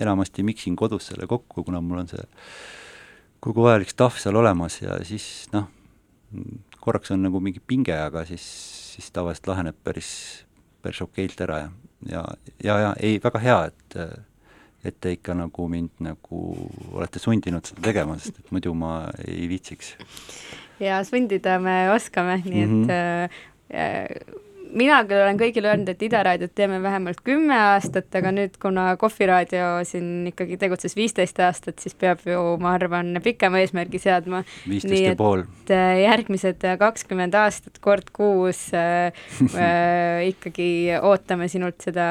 [0.00, 2.22] enamasti miksin kodus selle kokku, kuna mul on see
[3.44, 5.66] kogu vajalik stuff seal olemas ja siis noh,
[6.80, 8.44] korraks on nagu mingi pinge, aga siis,
[8.94, 10.10] siis tavaliselt laheneb päris,
[10.82, 11.72] päris okeilt ära ja,
[12.10, 12.24] ja,
[12.62, 13.98] ja, ja ei, väga hea, et
[14.84, 16.40] et te ikka nagu mind nagu
[16.92, 19.94] olete sundinud seda tegema, sest et muidu ma ei viitsiks.
[20.82, 23.30] ja sundida me oskame, nii mm -hmm.
[23.70, 24.42] et äh,
[24.76, 28.86] mina küll olen kõigile öelnud, et Ida raadiot teeme vähemalt kümme aastat, aga nüüd, kuna
[29.00, 34.42] Kohvi raadio siin ikkagi tegutses viisteist aastat, siis peab ju, ma arvan, pikema eesmärgi seadma.
[34.68, 35.44] viisteist ja pool.
[35.70, 39.14] Äh, järgmised kakskümmend aastat kord kuus äh,
[39.54, 40.70] äh, ikkagi
[41.00, 42.06] ootame sinult seda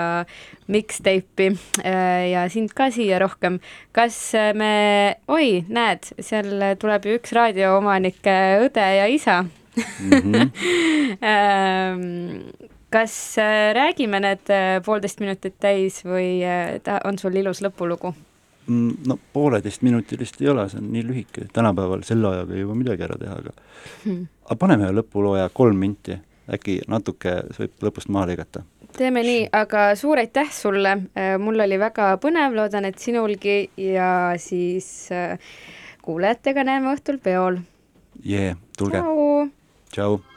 [0.71, 1.51] mixtape'i
[1.83, 3.59] äh, ja sind ka siia rohkem.
[3.93, 4.19] kas
[4.57, 9.43] me, oi, näed, seal tuleb ju üks raadioomanike õde ja isa
[9.75, 10.11] mm.
[10.11, 10.49] -hmm.
[12.93, 18.13] kas äh, räägime need äh, poolteist minutit täis või äh, on sul ilus lõpulugu?
[18.67, 23.03] Mm, no pooleteistminutilist ei ole, see on nii lühike, tänapäeval selle ajaga ei jõua midagi
[23.07, 23.55] ära teha, aga
[24.05, 24.21] hmm.
[24.45, 26.15] aga paneme lõpuloo ja kolm minti,
[26.53, 28.63] äkki natuke võib lõpust maha lõigata.
[28.95, 30.93] teeme nii, aga suur aitäh sulle,
[31.43, 33.57] mul oli väga põnev, loodan, et sinulgi
[33.89, 35.09] ja siis
[36.05, 37.59] kuulajatega näeme õhtul peol.
[38.23, 39.03] jee, tulge.
[39.93, 40.32] Ciao.